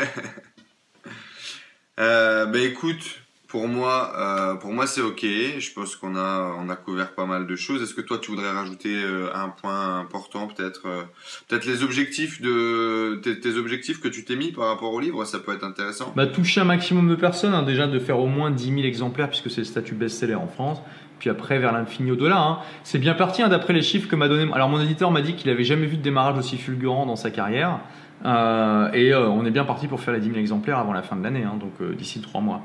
euh, 2.00 2.46
bah 2.48 2.60
écoute, 2.60 3.22
pour 3.48 3.68
moi, 3.68 4.12
euh, 4.18 4.56
pour 4.56 4.74
moi 4.74 4.88
c'est 4.88 5.02
ok. 5.02 5.22
Je 5.24 5.74
pense 5.74 5.96
qu'on 5.96 6.16
a, 6.16 6.54
on 6.60 6.70
a 6.70 6.76
couvert 6.76 7.14
pas 7.14 7.26
mal 7.26 7.48
de 7.48 7.56
choses. 7.56 7.82
Est-ce 7.82 7.94
que 7.94 8.02
toi 8.02 8.18
tu 8.22 8.32
voudrais 8.32 8.52
rajouter 8.52 8.94
euh, 8.94 9.30
un 9.34 9.50
point 9.50 10.00
important, 10.00 10.48
peut-être, 10.48 10.82
euh, 10.86 11.04
peut-être 11.48 11.66
les 11.66 11.82
objectifs 11.82 12.42
de 12.42 13.22
tes, 13.24 13.56
objectifs 13.56 14.02
que 14.02 14.10
tu 14.10 14.26
t'es 14.26 14.36
mis 14.36 14.52
par 14.52 14.68
rapport 14.68 14.92
au 14.92 15.00
livre, 15.00 15.24
ça 15.24 15.40
peut 15.40 15.54
être 15.54 15.64
intéressant. 15.64 16.12
Bah, 16.16 16.28
toucher 16.28 16.62
un 16.62 16.66
maximum 16.66 17.10
de 17.10 17.16
personnes, 17.16 17.54
hein, 17.54 17.64
déjà 17.64 17.88
de 17.88 18.00
faire 18.00 18.20
au 18.20 18.28
moins 18.28 18.52
10 18.52 18.66
000 18.66 18.80
exemplaires 18.82 19.30
puisque 19.30 19.50
c'est 19.50 19.62
le 19.62 19.66
statut 19.66 19.96
best-seller 19.96 20.36
en 20.36 20.48
France. 20.48 20.82
Puis 21.20 21.30
après 21.30 21.58
vers 21.58 21.72
l'infini 21.72 22.12
au-delà. 22.12 22.40
Hein. 22.40 22.60
C'est 22.84 23.00
bien 23.00 23.14
parti 23.14 23.42
hein, 23.42 23.48
d'après 23.48 23.74
les 23.74 23.82
chiffres 23.82 24.10
que 24.10 24.16
m'a 24.16 24.28
donné. 24.28 24.52
Alors 24.54 24.70
mon 24.70 24.82
éditeur 24.82 25.10
m'a 25.10 25.22
dit 25.22 25.36
qu'il 25.36 25.50
avait 25.50 25.64
jamais 25.64 25.88
vu 25.88 25.98
de 25.98 26.04
démarrage 26.04 26.38
aussi 26.38 26.58
fulgurant 26.58 27.06
dans 27.06 27.16
sa 27.16 27.32
carrière. 27.32 27.80
et 28.24 29.16
on 29.16 29.46
est 29.46 29.52
bien 29.52 29.64
parti 29.64 29.88
pour 29.88 30.02
faire 30.02 30.14
les 30.14 30.20
10 30.20 30.28
000 30.28 30.40
exemplaires 30.40 30.78
avant 30.78 30.94
la 30.94 31.02
fin 31.02 31.16
de 31.16 31.24
l'année, 31.24 31.46
donc 31.60 31.82
d'ici 31.96 32.22
3 32.22 32.42
mois. 32.42 32.62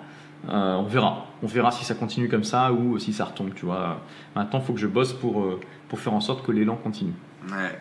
Euh, 0.49 0.75
on 0.75 0.85
verra. 0.85 1.27
On 1.43 1.47
verra 1.47 1.71
si 1.73 1.85
ça 1.85 1.95
continue 1.95 2.29
comme 2.29 2.45
ça 2.45 2.73
ou 2.73 2.99
si 2.99 3.13
ça 3.13 3.25
retombe, 3.25 3.55
tu 3.55 3.65
vois. 3.65 4.01
Maintenant, 4.35 4.61
il 4.61 4.65
faut 4.65 4.73
que 4.73 4.81
je 4.81 4.87
bosse 4.87 5.13
pour, 5.13 5.43
euh, 5.43 5.61
pour 5.89 6.01
faire 6.01 6.15
en 6.15 6.21
sorte 6.21 6.45
que 6.45 6.53
l'élan 6.53 6.77
continue. 6.77 7.15
Ouais. 7.49 7.81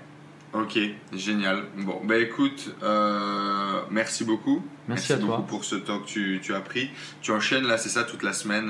Ok, 0.53 0.77
génial. 1.13 1.63
Bon, 1.77 2.01
bah 2.03 2.17
écoute, 2.17 2.75
euh, 2.83 3.81
merci 3.89 4.25
beaucoup. 4.25 4.61
Merci, 4.87 5.13
à 5.13 5.15
beaucoup 5.15 5.27
toi. 5.33 5.45
pour 5.47 5.63
ce 5.63 5.75
temps 5.75 5.99
que 5.99 6.07
tu, 6.07 6.39
tu, 6.43 6.53
as 6.53 6.59
pris. 6.59 6.89
Tu 7.21 7.31
enchaînes 7.31 7.65
là, 7.65 7.77
c'est 7.77 7.89
ça, 7.89 8.03
toute 8.03 8.21
la 8.21 8.33
semaine 8.33 8.69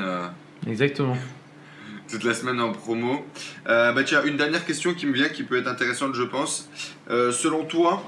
Exactement. 0.68 1.18
toute 2.08 2.24
la 2.24 2.36
semaine 2.36 2.62
en 2.62 2.72
promo. 2.72 3.26
bah 3.66 4.04
tiens, 4.06 4.24
une 4.26 4.38
dernière 4.38 4.64
question 4.64 4.94
qui 4.94 5.08
me 5.08 5.14
vient, 5.14 5.30
qui 5.30 5.42
peut 5.42 5.58
être 5.58 5.68
intéressante, 5.68 6.14
je 6.14 6.24
pense. 6.24 6.70
selon 7.08 7.66
toi, 7.66 8.04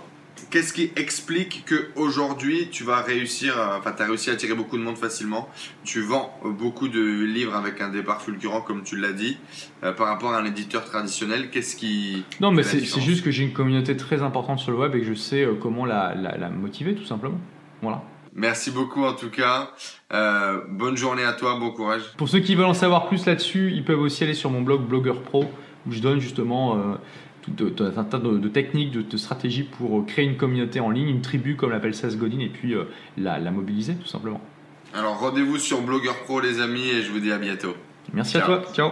Qu'est-ce 0.49 0.73
qui 0.73 0.91
explique 0.95 1.65
que 1.65 1.89
aujourd'hui 1.95 2.67
tu 2.71 2.83
vas 2.83 3.01
réussir, 3.01 3.55
enfin 3.77 3.93
tu 3.95 4.03
as 4.03 4.05
réussi 4.05 4.29
à 4.29 4.33
attirer 4.33 4.53
beaucoup 4.53 4.77
de 4.77 4.83
monde 4.83 4.97
facilement, 4.97 5.49
tu 5.83 6.01
vends 6.01 6.37
beaucoup 6.43 6.87
de 6.87 7.23
livres 7.23 7.55
avec 7.55 7.81
un 7.81 7.89
départ 7.89 8.21
fulgurant 8.21 8.61
comme 8.61 8.83
tu 8.83 8.97
l'as 8.97 9.13
dit, 9.13 9.37
euh, 9.83 9.91
par 9.91 10.07
rapport 10.07 10.33
à 10.33 10.39
un 10.39 10.45
éditeur 10.45 10.85
traditionnel, 10.85 11.49
qu'est-ce 11.49 11.75
qui... 11.75 12.23
Non 12.39 12.51
mais 12.51 12.63
c'est 12.63 12.83
juste 13.01 13.23
que 13.23 13.31
j'ai 13.31 13.43
une 13.43 13.53
communauté 13.53 13.95
très 13.97 14.21
importante 14.21 14.59
sur 14.59 14.71
le 14.71 14.77
web 14.77 14.95
et 14.95 14.99
que 14.99 15.05
je 15.05 15.13
sais 15.13 15.43
euh, 15.43 15.55
comment 15.59 15.85
la, 15.85 16.13
motiver 16.49 16.95
tout 16.95 17.05
simplement. 17.05 17.39
Voilà. 17.81 18.03
Merci 18.35 18.71
beaucoup 18.71 19.03
en 19.03 19.13
tout 19.13 19.29
cas. 19.29 19.71
Euh, 20.11 20.61
bonne 20.69 20.97
journée 20.97 21.23
à 21.23 21.33
toi, 21.33 21.59
bon 21.59 21.71
courage. 21.71 22.01
Pour 22.17 22.29
ceux 22.29 22.39
qui 22.39 22.55
veulent 22.55 22.65
en 22.65 22.73
savoir 22.73 23.07
plus 23.07 23.25
là-dessus, 23.25 23.71
ils 23.73 23.83
peuvent 23.83 24.01
aussi 24.01 24.23
aller 24.23 24.33
sur 24.33 24.49
mon 24.49 24.61
blog 24.61 24.87
Blogger 24.87 25.19
Pro 25.25 25.45
où 25.85 25.91
je 25.91 25.99
donne 25.99 26.19
justement 26.19 26.97
tout 27.43 27.75
un 27.79 28.03
tas 28.03 28.19
de, 28.19 28.47
techniques, 28.47 28.91
de, 28.91 29.17
stratégies 29.17 29.63
pour 29.63 29.99
euh, 29.99 30.03
créer 30.03 30.25
une 30.25 30.37
communauté 30.37 30.79
en 30.79 30.89
ligne, 30.89 31.09
une 31.09 31.21
tribu 31.21 31.55
comme 31.55 31.71
l'appelle 31.71 31.93
Seth 31.93 32.17
Godin, 32.17 32.39
et 32.39 32.49
puis 32.49 32.73
euh, 32.73 32.85
la, 33.17 33.39
la, 33.39 33.51
mobiliser 33.51 33.95
tout 33.95 34.07
simplement. 34.07 34.41
Alors 34.93 35.19
rendez-vous 35.19 35.57
sur 35.57 35.81
Blogueur 35.81 36.15
Pro 36.23 36.39
les 36.39 36.61
amis 36.61 36.87
et 36.87 37.01
je 37.01 37.11
vous 37.11 37.19
dis 37.19 37.31
à 37.31 37.37
bientôt. 37.37 37.75
Merci 38.13 38.37
à 38.37 38.41
toi, 38.41 38.63
ciao. 38.73 38.91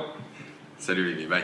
Salut 0.78 1.14
Vivi, 1.14 1.28
bye. 1.28 1.44